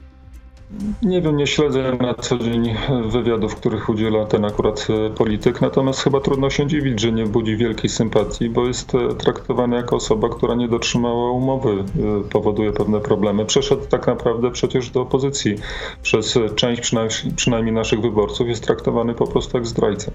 Nie 1.02 1.22
wiem, 1.22 1.36
nie 1.36 1.46
śledzę 1.46 1.96
na 2.00 2.14
co 2.14 2.38
dzień 2.38 2.74
wywiadów, 3.08 3.56
których 3.56 3.88
udziela 3.88 4.26
ten 4.26 4.44
akurat 4.44 4.86
e, 4.90 5.10
polityk, 5.10 5.60
natomiast 5.60 6.00
chyba 6.00 6.20
trudno 6.20 6.50
się 6.50 6.66
dziwić, 6.66 7.00
że 7.00 7.12
nie 7.12 7.26
budzi 7.26 7.56
wielkiej 7.56 7.90
sympatii, 7.90 8.50
bo 8.50 8.66
jest 8.66 8.94
e, 8.94 9.14
traktowany 9.14 9.76
jako 9.76 9.96
osoba, 9.96 10.28
która 10.28 10.54
nie 10.54 10.68
dotrzymała 10.68 11.30
umowy, 11.30 11.70
e, 11.70 11.84
powoduje 12.28 12.72
pewne 12.72 13.00
problemy. 13.00 13.44
Przeszedł 13.44 13.86
tak 13.86 14.06
naprawdę 14.06 14.50
przecież 14.50 14.90
do 14.90 15.02
opozycji. 15.02 15.56
Przez 16.02 16.38
część 16.54 16.80
przynajmniej, 16.80 17.18
przynajmniej 17.36 17.74
naszych 17.74 18.00
wyborców 18.00 18.48
jest 18.48 18.64
traktowany 18.64 19.14
po 19.14 19.26
prostu 19.26 19.56
jak 19.56 19.66
zdrajca. 19.66 20.12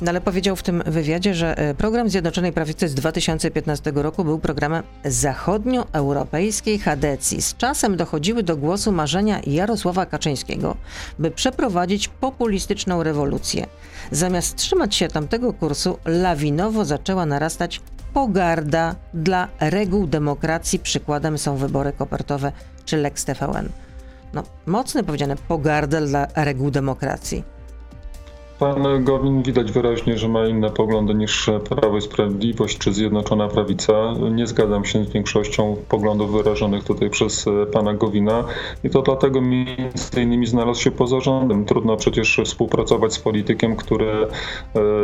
No 0.00 0.10
ale 0.10 0.20
powiedział 0.20 0.56
w 0.56 0.62
tym 0.62 0.82
wywiadzie, 0.86 1.34
że 1.34 1.58
e, 1.58 1.74
program 1.74 2.08
Zjednoczonej 2.08 2.52
Prawicy 2.52 2.88
z 2.88 2.94
2015 2.94 3.92
roku 3.94 4.24
był 4.24 4.38
programem 4.38 4.82
zachodnioeuropejskiej 5.04 6.78
chadecji. 6.78 7.42
Z 7.42 7.56
czasem 7.56 7.96
dochodziły 7.96 8.42
do 8.42 8.56
głosu 8.56 8.92
marzenia 8.92 9.40
Jarosława 9.46 10.06
Kaczyńskiego, 10.06 10.76
by 11.18 11.30
przeprowadzić 11.30 12.08
populistyczną 12.08 13.02
rewolucję. 13.02 13.66
Zamiast 14.10 14.56
trzymać 14.56 14.94
się 14.94 15.08
tamtego 15.08 15.52
kursu, 15.52 15.98
lawinowo 16.04 16.84
zaczęła 16.84 17.26
narastać 17.26 17.80
pogarda 18.12 18.94
dla 19.14 19.48
reguł 19.60 20.06
demokracji. 20.06 20.78
Przykładem 20.78 21.38
są 21.38 21.56
wybory 21.56 21.92
kopertowe 21.92 22.52
czy 22.84 22.96
Lex 22.96 23.24
TVN. 23.24 23.68
No, 24.32 24.42
mocne 24.66 25.04
powiedziane, 25.04 25.36
pogarda 25.48 26.00
dla 26.00 26.26
reguł 26.34 26.70
demokracji. 26.70 27.57
Pan 28.58 29.04
Gowin 29.04 29.42
widać 29.42 29.72
wyraźnie, 29.72 30.18
że 30.18 30.28
ma 30.28 30.46
inne 30.46 30.70
poglądy 30.70 31.14
niż 31.14 31.50
Prawo 31.68 31.96
i 31.96 32.00
Sprawiedliwość 32.00 32.78
czy 32.78 32.92
Zjednoczona 32.92 33.48
Prawica. 33.48 33.92
Nie 34.30 34.46
zgadzam 34.46 34.84
się 34.84 35.04
z 35.04 35.10
większością 35.10 35.76
poglądów 35.88 36.32
wyrażonych 36.32 36.84
tutaj 36.84 37.10
przez 37.10 37.44
pana 37.72 37.94
Gowina 37.94 38.44
i 38.84 38.90
to 38.90 39.02
dlatego 39.02 39.40
między 39.40 40.22
innymi 40.22 40.46
znalazł 40.46 40.80
się 40.82 40.90
poza 40.90 41.20
rządem. 41.20 41.64
Trudno 41.64 41.96
przecież 41.96 42.40
współpracować 42.44 43.12
z 43.12 43.18
politykiem, 43.18 43.76
który 43.76 44.10
e, 44.10 44.28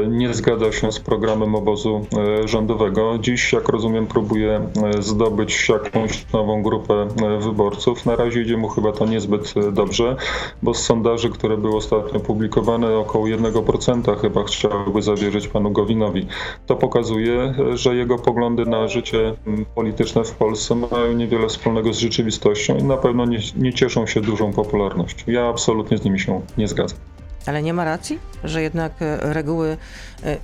nie 0.09 0.35
zgadza 0.35 0.73
się 0.73 0.93
z 0.93 1.01
programem 1.01 1.55
obozu 1.55 2.07
e, 2.43 2.49
rządowego. 2.49 3.19
Dziś, 3.21 3.53
jak 3.53 3.69
rozumiem, 3.69 4.07
próbuje 4.07 4.61
e, 4.97 5.03
zdobyć 5.03 5.69
jakąś 5.69 6.33
nową 6.33 6.63
grupę 6.63 7.09
wyborców. 7.41 8.07
Na 8.07 8.17
razie 8.17 8.43
idzie 8.43 8.57
mu 8.57 8.69
chyba 8.69 8.93
to 8.93 9.07
niezbyt 9.07 9.55
dobrze, 9.73 10.17
bo 10.63 10.75
z 10.75 10.83
sondaży, 10.83 11.31
które 11.31 11.57
były 11.57 11.77
ostatnio 11.77 12.21
publikowane, 12.21 12.99
około 12.99 13.27
1 13.27 13.44
1% 13.53 14.21
chyba 14.21 14.45
chciałby 14.45 15.03
zawierzyć 15.03 15.49
panu 15.49 15.71
Gowinowi. 15.71 16.27
To 16.67 16.77
pokazuje, 16.77 17.55
że 17.75 17.97
jego 17.97 18.19
poglądy 18.19 18.67
na 18.67 18.89
życie 18.89 19.35
polityczne 19.75 20.25
w 20.25 20.31
Polsce 20.31 20.75
mają 20.75 21.13
niewiele 21.13 21.49
wspólnego 21.49 21.93
z 21.93 21.99
rzeczywistością 21.99 22.77
i 22.77 22.83
na 22.83 22.97
pewno 22.97 23.25
nie, 23.25 23.39
nie 23.57 23.73
cieszą 23.73 24.07
się 24.07 24.21
dużą 24.21 24.53
popularnością. 24.53 25.25
Ja 25.27 25.49
absolutnie 25.49 25.99
z 25.99 26.05
nimi 26.05 26.21
się 26.21 26.41
nie 26.59 26.69
zgadzam. 26.69 26.99
Ale 27.47 27.63
nie 27.63 27.75
ma 27.75 27.85
racji, 27.85 28.19
że 28.45 28.63
jednak 28.63 28.93
e, 29.03 29.35
reguły 29.35 29.77
e, 30.25 30.37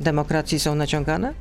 demokracji 0.00 0.60
są 0.60 0.74
naciągane? 0.74 1.34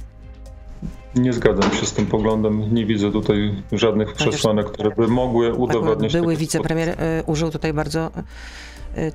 Nie 1.15 1.33
zgadzam 1.33 1.71
się 1.71 1.85
z 1.85 1.93
tym 1.93 2.05
poglądem. 2.05 2.73
Nie 2.73 2.85
widzę 2.85 3.11
tutaj 3.11 3.63
żadnych 3.71 4.13
przesłanek, 4.13 4.71
które 4.71 4.91
by 4.91 5.07
mogły 5.07 5.53
udowodnić. 5.53 6.13
Były 6.13 6.35
wicepremier 6.35 6.89
y, 6.89 6.95
użył 7.25 7.51
tutaj 7.51 7.73
bardzo 7.73 8.11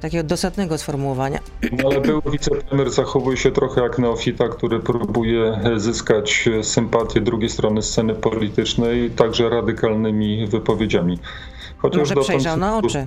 takiego 0.01 0.25
dosadnego 0.25 0.79
sformułowania. 0.79 1.38
No, 1.73 1.88
ale 1.90 2.01
był 2.01 2.23
wicepremier 2.33 2.90
zachowuje 2.90 3.37
się 3.37 3.51
trochę 3.51 3.83
jak 3.83 3.99
neofita, 3.99 4.49
który 4.49 4.81
próbuje 4.81 5.61
zyskać 5.77 6.49
sympatię 6.62 7.21
drugiej 7.21 7.51
strony 7.51 7.83
sceny 7.83 8.14
politycznej 8.14 9.11
także 9.11 9.49
radykalnymi 9.49 10.47
wypowiedziami. 10.47 11.19
Chociaż 11.79 11.99
Może 11.99 12.16
przejrzał 12.16 12.57
na 12.57 12.79
oczy. 12.79 13.07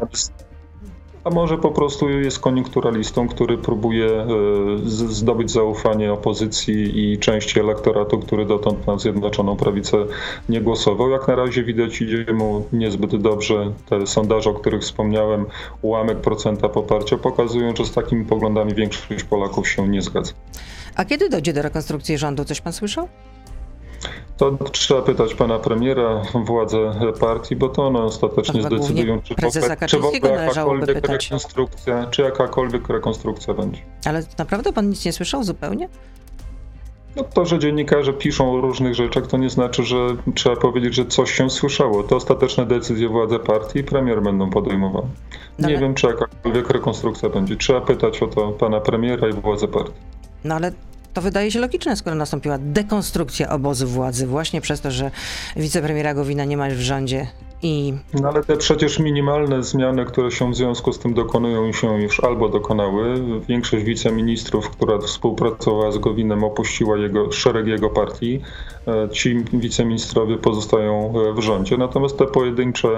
A 1.23 1.29
może 1.29 1.57
po 1.57 1.71
prostu 1.71 2.09
jest 2.09 2.39
koniunkturalistą, 2.39 3.27
który 3.27 3.57
próbuje 3.57 4.07
e, 4.07 4.27
zdobyć 4.85 5.51
zaufanie 5.51 6.13
opozycji 6.13 7.11
i 7.13 7.19
części 7.19 7.59
elektoratu, 7.59 8.19
który 8.19 8.45
dotąd 8.45 8.87
na 8.87 8.97
Zjednoczoną 8.97 9.57
Prawicę 9.57 9.97
nie 10.49 10.61
głosował. 10.61 11.09
Jak 11.09 11.27
na 11.27 11.35
razie 11.35 11.63
widać 11.63 12.01
idzie 12.01 12.33
mu 12.33 12.65
niezbyt 12.73 13.15
dobrze. 13.15 13.71
Te 13.89 14.07
sondaże, 14.07 14.49
o 14.49 14.53
których 14.53 14.81
wspomniałem, 14.81 15.45
ułamek 15.81 16.21
procenta 16.21 16.69
poparcia 16.69 17.17
pokazują, 17.17 17.75
że 17.75 17.85
z 17.85 17.91
takimi 17.91 18.25
poglądami 18.25 18.73
większość 18.73 19.23
Polaków 19.23 19.69
się 19.69 19.87
nie 19.87 20.01
zgadza. 20.01 20.33
A 20.95 21.05
kiedy 21.05 21.29
dojdzie 21.29 21.53
do 21.53 21.61
rekonstrukcji 21.61 22.17
rządu? 22.17 22.45
Coś 22.45 22.61
pan 22.61 22.73
słyszał? 22.73 23.07
To 24.37 24.57
trzeba 24.71 25.01
pytać 25.01 25.35
pana 25.35 25.59
premiera, 25.59 26.21
władze 26.45 26.77
partii, 27.19 27.55
bo 27.55 27.69
to 27.69 27.87
one 27.87 27.99
ostatecznie 27.99 28.63
zdecydują, 28.63 29.21
czy, 29.21 29.35
w, 29.35 29.87
czy 29.87 29.99
w 29.99 30.05
ogóle 30.05 30.31
jakakolwiek 30.31 31.07
rekonstrukcja, 31.07 32.07
czy 32.07 32.21
jakakolwiek 32.21 32.89
rekonstrukcja 32.89 33.53
będzie. 33.53 33.81
Ale 34.05 34.23
naprawdę 34.37 34.73
pan 34.73 34.89
nic 34.89 35.05
nie 35.05 35.13
słyszał 35.13 35.43
zupełnie? 35.43 35.89
No 37.15 37.23
to, 37.23 37.45
że 37.45 37.59
dziennikarze 37.59 38.13
piszą 38.13 38.53
o 38.53 38.61
różnych 38.61 38.95
rzeczach, 38.95 39.27
to 39.27 39.37
nie 39.37 39.49
znaczy, 39.49 39.83
że 39.83 39.97
trzeba 40.35 40.55
powiedzieć, 40.55 40.95
że 40.95 41.05
coś 41.05 41.31
się 41.31 41.49
słyszało. 41.49 42.03
To 42.03 42.15
ostateczne 42.15 42.65
decyzje 42.65 43.09
władze 43.09 43.39
partii 43.39 43.79
i 43.79 43.83
premier 43.83 44.21
będą 44.21 44.49
podejmowały. 44.49 45.07
No 45.59 45.67
nie 45.67 45.75
ale... 45.75 45.81
wiem, 45.81 45.95
czy 45.95 46.07
jakakolwiek 46.07 46.69
rekonstrukcja 46.69 47.29
będzie. 47.29 47.55
Trzeba 47.55 47.81
pytać 47.81 48.23
o 48.23 48.27
to 48.27 48.51
pana 48.51 48.81
premiera 48.81 49.27
i 49.27 49.33
władze 49.33 49.67
partii. 49.67 49.99
No 50.43 50.55
ale 50.55 50.71
to 51.13 51.21
wydaje 51.21 51.51
się 51.51 51.59
logiczne, 51.59 51.95
skoro 51.95 52.15
nastąpiła 52.15 52.57
dekonstrukcja 52.57 53.49
obozu 53.49 53.87
władzy 53.87 54.27
właśnie 54.27 54.61
przez 54.61 54.81
to, 54.81 54.91
że 54.91 55.11
wicepremiera 55.55 56.13
Gowina 56.13 56.45
nie 56.45 56.57
ma 56.57 56.69
w 56.69 56.79
rządzie 56.79 57.27
i... 57.63 57.93
No 58.13 58.29
ale 58.29 58.43
te 58.43 58.57
przecież 58.57 58.99
minimalne 58.99 59.63
zmiany, 59.63 60.05
które 60.05 60.31
się 60.31 60.51
w 60.51 60.55
związku 60.55 60.93
z 60.93 60.99
tym 60.99 61.13
dokonują 61.13 61.73
się 61.73 62.01
już 62.01 62.23
albo 62.23 62.49
dokonały. 62.49 63.21
Większość 63.47 63.83
wiceministrów, 63.83 64.69
która 64.69 64.97
współpracowała 64.97 65.91
z 65.91 65.97
Gowinem, 65.97 66.43
opuściła 66.43 66.97
jego, 66.97 67.31
szereg 67.31 67.67
jego 67.67 67.89
partii. 67.89 68.41
E, 68.87 69.09
ci 69.09 69.43
wiceministrowie 69.53 70.37
pozostają 70.37 71.13
e, 71.29 71.33
w 71.33 71.39
rządzie. 71.39 71.77
Natomiast 71.77 72.17
te 72.17 72.25
pojedyncze 72.25 72.89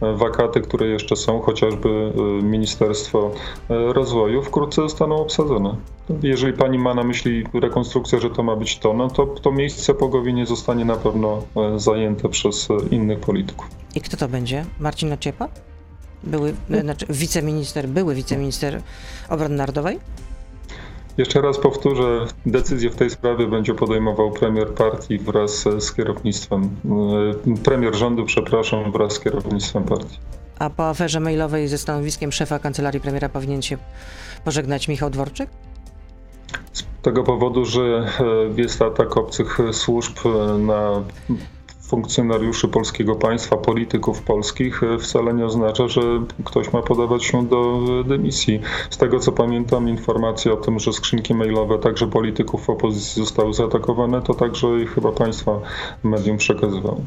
e, 0.00 0.14
wakaty, 0.14 0.60
które 0.60 0.86
jeszcze 0.86 1.16
są, 1.16 1.40
chociażby 1.40 2.12
Ministerstwo 2.42 3.30
Rozwoju, 3.68 4.42
wkrótce 4.42 4.82
zostaną 4.82 5.16
obsadzone. 5.16 5.76
Jeżeli 6.22 6.52
pani 6.52 6.78
ma 6.78 6.94
na 6.94 7.04
myśli 7.04 7.44
rekonstrukcję, 7.54 8.20
że 8.20 8.30
to 8.30 8.42
ma 8.42 8.56
być 8.56 8.78
to, 8.78 8.92
no 8.92 9.08
to 9.08 9.26
to 9.26 9.52
miejsce 9.52 9.94
po 9.94 10.08
Gowinie 10.08 10.46
zostanie 10.46 10.84
na 10.84 10.96
pewno 10.96 11.42
zajęte 11.76 12.28
przez 12.28 12.68
innych 12.90 13.20
polityków. 13.20 13.66
I 13.94 14.00
kto 14.00 14.16
to 14.16 14.28
będzie? 14.28 14.64
Marcin 14.80 15.12
Ociepa? 15.12 15.48
Były, 16.22 16.54
znaczy 16.82 17.06
wiceminister, 17.10 17.88
były 17.88 18.14
wiceminister 18.14 18.82
obrony 19.28 19.56
narodowej? 19.56 19.98
Jeszcze 21.18 21.40
raz 21.40 21.58
powtórzę, 21.58 22.26
decyzję 22.46 22.90
w 22.90 22.96
tej 22.96 23.10
sprawie 23.10 23.46
będzie 23.46 23.74
podejmował 23.74 24.30
premier 24.30 24.68
partii 24.68 25.18
wraz 25.18 25.64
z 25.78 25.92
kierownictwem, 25.92 26.62
e, 26.64 27.56
premier 27.64 27.94
rządu, 27.94 28.24
przepraszam, 28.24 28.92
wraz 28.92 29.12
z 29.12 29.20
kierownictwem 29.20 29.84
partii. 29.84 30.18
A 30.58 30.70
po 30.70 30.88
aferze 30.88 31.20
mailowej 31.20 31.68
ze 31.68 31.78
stanowiskiem 31.78 32.32
szefa 32.32 32.58
kancelarii 32.58 33.00
premiera 33.00 33.28
powinien 33.28 33.62
się 33.62 33.78
pożegnać 34.44 34.88
Michał 34.88 35.10
Dworczyk? 35.10 35.50
Z 36.72 36.84
tego 37.02 37.24
powodu, 37.24 37.64
że 37.64 37.80
e, 37.80 38.60
jest 38.60 38.82
atak 38.82 39.16
obcych 39.16 39.58
służb 39.72 40.16
e, 40.24 40.58
na 40.58 41.02
funkcjonariuszy 41.88 42.68
polskiego 42.68 43.14
państwa, 43.14 43.56
polityków 43.56 44.22
polskich 44.22 44.82
e, 44.82 44.98
wcale 44.98 45.34
nie 45.34 45.46
oznacza, 45.46 45.88
że 45.88 46.00
ktoś 46.44 46.72
ma 46.72 46.82
podawać 46.82 47.24
się 47.24 47.46
do 47.46 47.80
e, 48.00 48.04
dymisji. 48.04 48.60
Z 48.90 48.96
tego 48.96 49.20
co 49.20 49.32
pamiętam, 49.32 49.88
informacje 49.88 50.52
o 50.52 50.56
tym, 50.56 50.78
że 50.78 50.92
skrzynki 50.92 51.34
mailowe 51.34 51.78
także 51.78 52.06
polityków 52.06 52.70
opozycji 52.70 53.22
zostały 53.22 53.54
zaatakowane, 53.54 54.22
to 54.22 54.34
także 54.34 54.68
chyba 54.94 55.12
państwa 55.12 55.60
medium 56.02 56.36
przekazywało. 56.36 57.00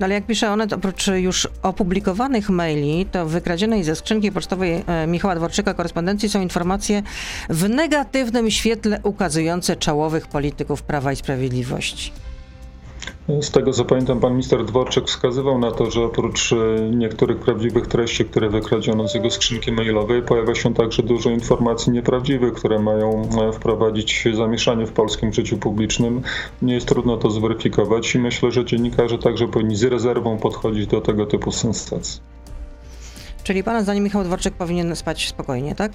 No 0.00 0.04
ale 0.04 0.14
jak 0.14 0.26
pisze 0.26 0.50
one, 0.50 0.68
to 0.68 0.76
oprócz 0.76 1.06
już 1.06 1.48
opublikowanych 1.62 2.50
maili, 2.50 3.06
to 3.06 3.26
wykradzionej 3.26 3.84
ze 3.84 3.96
skrzynki 3.96 4.32
pocztowej 4.32 4.84
e, 4.86 5.06
Michała 5.06 5.34
Dworczyka 5.34 5.74
korespondencji 5.74 6.28
są 6.28 6.40
informacje 6.40 7.02
w 7.50 7.68
negatywnym 7.68 8.50
świetle 8.50 9.00
ukazujące 9.02 9.76
czołowych 9.76 10.26
polityków 10.26 10.82
Prawa 10.82 11.12
i 11.12 11.16
Sprawiedliwości. 11.16 12.12
Z 13.40 13.50
tego 13.50 13.72
co 13.72 13.84
pamiętam, 13.84 14.20
pan 14.20 14.32
minister 14.32 14.64
Dworczyk 14.64 15.06
wskazywał 15.06 15.58
na 15.58 15.70
to, 15.70 15.90
że 15.90 16.04
oprócz 16.04 16.52
e, 16.52 16.56
niektórych 16.90 17.38
prawdziwych 17.38 17.86
treści, 17.86 18.24
które 18.24 18.48
wykradziono 18.48 19.08
z 19.08 19.14
jego 19.14 19.30
skrzynki 19.30 19.72
mailowej, 19.72 20.22
pojawia 20.22 20.54
się 20.54 20.74
także 20.74 21.02
dużo 21.02 21.30
informacji 21.30 21.92
nieprawdziwych, 21.92 22.52
które 22.52 22.78
mają 22.78 23.28
e, 23.48 23.52
wprowadzić 23.52 24.28
zamieszanie 24.34 24.86
w 24.86 24.92
polskim 24.92 25.32
życiu 25.32 25.58
publicznym. 25.58 26.22
Nie 26.62 26.74
jest 26.74 26.86
trudno 26.86 27.16
to 27.16 27.30
zweryfikować 27.30 28.14
i 28.14 28.18
myślę, 28.18 28.52
że 28.52 28.64
dziennikarze 28.64 29.18
także 29.18 29.48
powinni 29.48 29.76
z 29.76 29.82
rezerwą 29.82 30.38
podchodzić 30.38 30.86
do 30.86 31.00
tego 31.00 31.26
typu 31.26 31.52
sensacji. 31.52 32.20
Czyli 33.44 33.64
pana 33.64 33.82
zdaniem 33.82 34.04
Michał 34.04 34.24
Dworczyk 34.24 34.54
powinien 34.54 34.96
spać 34.96 35.28
spokojnie, 35.28 35.74
tak? 35.74 35.92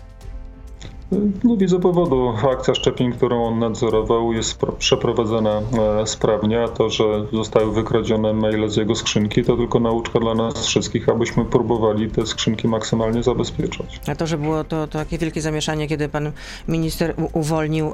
Nie 1.43 1.57
widzę 1.57 1.79
powodu. 1.79 2.33
Akcja 2.51 2.75
szczepień, 2.75 3.11
którą 3.11 3.45
on 3.45 3.59
nadzorował, 3.59 4.33
jest 4.33 4.59
przeprowadzona 4.79 5.61
e, 6.01 6.07
sprawnie, 6.07 6.63
a 6.63 6.67
to, 6.67 6.89
że 6.89 7.03
zostały 7.33 7.71
wykradzione 7.71 8.33
maile 8.33 8.69
z 8.69 8.75
jego 8.75 8.95
skrzynki, 8.95 9.43
to 9.43 9.57
tylko 9.57 9.79
nauczka 9.79 10.19
dla 10.19 10.35
nas 10.35 10.67
wszystkich, 10.67 11.09
abyśmy 11.09 11.45
próbowali 11.45 12.11
te 12.11 12.25
skrzynki 12.25 12.67
maksymalnie 12.67 13.23
zabezpieczać. 13.23 13.99
A 14.07 14.15
to, 14.15 14.27
że 14.27 14.37
było 14.37 14.63
to, 14.63 14.87
to 14.87 14.99
takie 14.99 15.17
wielkie 15.17 15.41
zamieszanie, 15.41 15.87
kiedy 15.87 16.09
pan 16.09 16.31
minister 16.67 17.13
uwolnił 17.33 17.87
e, 17.87 17.91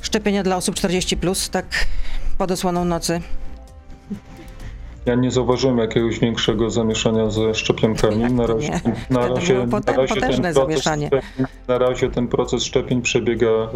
szczepienia 0.00 0.42
dla 0.42 0.56
osób 0.56 0.74
40, 0.74 1.16
plus, 1.16 1.50
tak 1.50 1.66
pod 2.38 2.50
osłoną 2.50 2.84
nocy. 2.84 3.20
Ja 5.06 5.14
nie 5.14 5.30
zauważyłem 5.30 5.78
jakiegoś 5.78 6.18
większego 6.18 6.70
zamieszania 6.70 7.30
ze 7.30 7.54
szczepionkami. 7.54 8.32
Na 8.32 8.46
razie, 8.46 8.80
na 9.10 9.28
razie, 9.28 9.66
na 9.66 9.92
razie 9.96 10.20
ten. 10.20 10.32
Szczepień, 10.78 11.10
na 11.68 11.78
razie 11.78 12.10
ten 12.10 12.28
proces 12.28 12.64
szczepień 12.64 13.02
przebiega 13.02 13.46
e, 13.46 13.68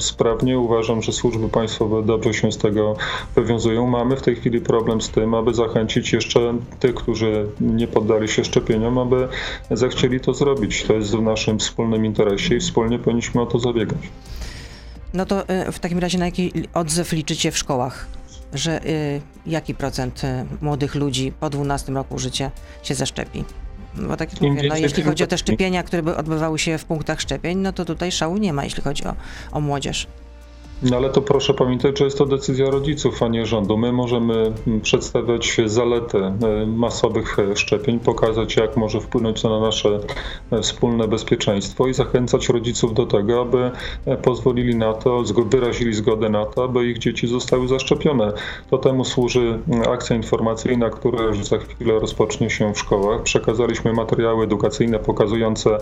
sprawnie. 0.00 0.58
Uważam, 0.58 1.02
że 1.02 1.12
służby 1.12 1.48
państwowe 1.48 2.02
dobrze 2.02 2.34
się 2.34 2.52
z 2.52 2.58
tego 2.58 2.96
wywiązują. 3.34 3.86
Mamy 3.86 4.16
w 4.16 4.22
tej 4.22 4.36
chwili 4.36 4.60
problem 4.60 5.00
z 5.00 5.10
tym, 5.10 5.34
aby 5.34 5.54
zachęcić 5.54 6.12
jeszcze 6.12 6.54
tych, 6.80 6.94
którzy 6.94 7.46
nie 7.60 7.86
poddali 7.86 8.28
się 8.28 8.44
szczepieniom, 8.44 8.98
aby 8.98 9.28
zechcieli 9.70 10.20
to 10.20 10.34
zrobić. 10.34 10.84
To 10.84 10.92
jest 10.92 11.16
w 11.16 11.22
naszym 11.22 11.58
wspólnym 11.58 12.06
interesie 12.06 12.54
i 12.54 12.60
wspólnie 12.60 12.98
powinniśmy 12.98 13.40
o 13.40 13.46
to 13.46 13.58
zabiegać. 13.58 13.98
No 15.14 15.26
to 15.26 15.48
e, 15.48 15.72
w 15.72 15.78
takim 15.78 15.98
razie 15.98 16.18
na 16.18 16.24
jaki 16.24 16.52
odzew 16.74 17.12
liczycie 17.12 17.50
w 17.50 17.58
szkołach? 17.58 18.21
Że 18.52 18.86
y, 18.86 19.20
jaki 19.46 19.74
procent 19.74 20.24
y, 20.24 20.44
młodych 20.60 20.94
ludzi 20.94 21.32
po 21.40 21.50
12 21.50 21.92
roku 21.92 22.18
życia 22.18 22.50
się 22.82 22.94
zaszczepi? 22.94 23.44
Bo 23.94 24.16
tak 24.16 24.32
jak 24.32 24.42
mówię, 24.42 24.68
no, 24.68 24.76
jeśli 24.76 25.02
chodzi 25.02 25.24
o 25.24 25.26
te 25.26 25.38
szczepienia, 25.38 25.82
które 25.82 26.02
by 26.02 26.16
odbywały 26.16 26.58
się 26.58 26.78
w 26.78 26.84
punktach 26.84 27.20
szczepień, 27.20 27.58
no 27.58 27.72
to 27.72 27.84
tutaj 27.84 28.12
szału 28.12 28.36
nie 28.36 28.52
ma, 28.52 28.64
jeśli 28.64 28.82
chodzi 28.82 29.04
o, 29.04 29.14
o 29.52 29.60
młodzież. 29.60 30.06
No 30.90 30.96
ale 30.96 31.10
to 31.10 31.22
proszę 31.22 31.54
pamiętać, 31.54 31.98
że 31.98 32.04
jest 32.04 32.18
to 32.18 32.26
decyzja 32.26 32.70
rodziców, 32.70 33.22
a 33.22 33.28
nie 33.28 33.46
rządu. 33.46 33.78
My 33.78 33.92
możemy 33.92 34.52
przedstawiać 34.82 35.56
zalety 35.66 36.18
e, 36.18 36.66
masowych 36.66 37.38
e, 37.38 37.56
szczepień, 37.56 38.00
pokazać 38.00 38.56
jak 38.56 38.76
może 38.76 39.00
wpłynąć 39.00 39.42
to 39.42 39.48
na 39.48 39.60
nasze 39.60 40.00
e, 40.50 40.62
wspólne 40.62 41.08
bezpieczeństwo 41.08 41.86
i 41.86 41.94
zachęcać 41.94 42.48
rodziców 42.48 42.94
do 42.94 43.06
tego, 43.06 43.40
aby 43.40 43.70
pozwolili 44.22 44.76
na 44.76 44.92
to, 44.92 45.22
wyrazili 45.46 45.94
zgodę 45.94 46.28
na 46.28 46.46
to, 46.46 46.64
aby 46.64 46.86
ich 46.86 46.98
dzieci 46.98 47.26
zostały 47.26 47.68
zaszczepione. 47.68 48.32
To 48.70 48.78
temu 48.78 49.04
służy 49.04 49.58
akcja 49.90 50.16
informacyjna, 50.16 50.90
która 50.90 51.22
już 51.22 51.44
za 51.44 51.58
chwilę 51.58 51.98
rozpocznie 51.98 52.50
się 52.50 52.74
w 52.74 52.78
szkołach. 52.78 53.22
Przekazaliśmy 53.22 53.92
materiały 53.92 54.44
edukacyjne 54.44 54.98
pokazujące 54.98 55.78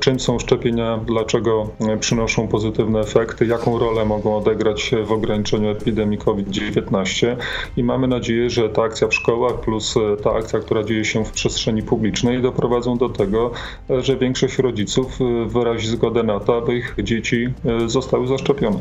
czym 0.00 0.20
są 0.20 0.38
szczepienia, 0.38 0.98
dlaczego 1.06 1.68
przynoszą 2.00 2.48
pozytywne 2.48 3.00
efekty, 3.00 3.46
jaką 3.46 3.78
rolę 3.78 4.04
mogą 4.04 4.25
mogą 4.26 4.38
odegrać 4.38 4.90
w 5.04 5.12
ograniczeniu 5.12 5.70
epidemii 5.70 6.18
COVID-19 6.18 7.36
i 7.76 7.84
mamy 7.84 8.08
nadzieję, 8.08 8.50
że 8.50 8.68
ta 8.68 8.82
akcja 8.82 9.08
w 9.08 9.14
szkołach 9.14 9.60
plus 9.60 9.96
e, 9.96 10.22
ta 10.22 10.32
akcja, 10.32 10.58
która 10.60 10.82
dzieje 10.82 11.04
się 11.04 11.24
w 11.24 11.30
przestrzeni 11.30 11.82
publicznej 11.82 12.42
doprowadzą 12.42 12.98
do 12.98 13.08
tego, 13.08 13.50
e, 13.90 14.02
że 14.02 14.16
większość 14.16 14.58
rodziców 14.58 15.18
e, 15.20 15.48
wyrazi 15.48 15.88
zgodę 15.88 16.22
na 16.22 16.40
to, 16.40 16.56
aby 16.56 16.76
ich 16.76 16.96
dzieci 17.02 17.48
zostały 17.86 18.26
zaszczepione. 18.26 18.78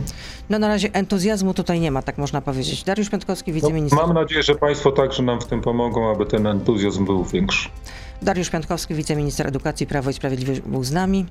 No 0.49 0.59
na 0.59 0.67
razie 0.67 0.89
entuzjazmu 0.93 1.53
tutaj 1.53 1.79
nie 1.79 1.91
ma, 1.91 2.01
tak 2.01 2.17
można 2.17 2.41
powiedzieć. 2.41 2.83
Dariusz 2.83 3.09
Piątkowski, 3.09 3.53
wiceminister. 3.53 3.99
No, 3.99 4.07
mam 4.07 4.15
nadzieję, 4.15 4.43
że 4.43 4.55
Państwo 4.55 4.91
także 4.91 5.23
nam 5.23 5.41
w 5.41 5.45
tym 5.45 5.61
pomogą, 5.61 6.11
aby 6.11 6.25
ten 6.25 6.47
entuzjazm 6.47 7.05
był 7.05 7.23
większy. 7.23 7.69
Dariusz 8.22 8.49
Piątkowski, 8.49 8.93
wiceminister 8.93 9.47
edukacji 9.47 9.88
Prawo 9.88 10.09
i 10.09 10.13
Sprawiedliwość 10.13 10.61
był 10.61 10.84
z 10.84 10.91
nami. 10.91 11.26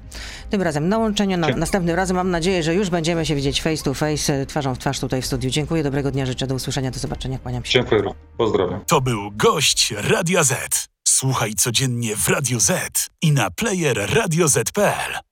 Tym 0.50 0.62
razem 0.62 0.88
na 0.88 0.98
łączeniu. 0.98 1.36
Na, 1.36 1.48
następnym 1.48 1.96
razem 1.96 2.16
mam 2.16 2.30
nadzieję, 2.30 2.62
że 2.62 2.74
już 2.74 2.90
będziemy 2.90 3.26
się 3.26 3.34
widzieć 3.34 3.62
face 3.62 3.84
to 3.84 3.94
face, 3.94 4.46
twarzą 4.46 4.74
w 4.74 4.78
twarz 4.78 5.00
tutaj 5.00 5.22
w 5.22 5.26
studiu. 5.26 5.50
Dziękuję, 5.50 5.82
dobrego 5.82 6.10
dnia, 6.10 6.26
życzę, 6.26 6.46
do 6.46 6.54
usłyszenia, 6.54 6.90
do 6.90 6.98
zobaczenia, 6.98 7.38
kłaniam 7.38 7.64
się. 7.64 7.72
Dziękuję, 7.72 8.02
pozdrawiam. 8.38 8.84
To 8.86 9.00
był 9.00 9.30
gość 9.32 9.94
Radia 9.96 10.44
Z. 10.44 10.88
Słuchaj 11.08 11.54
codziennie 11.54 12.16
w 12.16 12.28
Radio 12.28 12.60
Z 12.60 13.06
i 13.22 13.32
na 13.32 13.50
player 13.50 14.14
radioz.pl. 14.14 15.24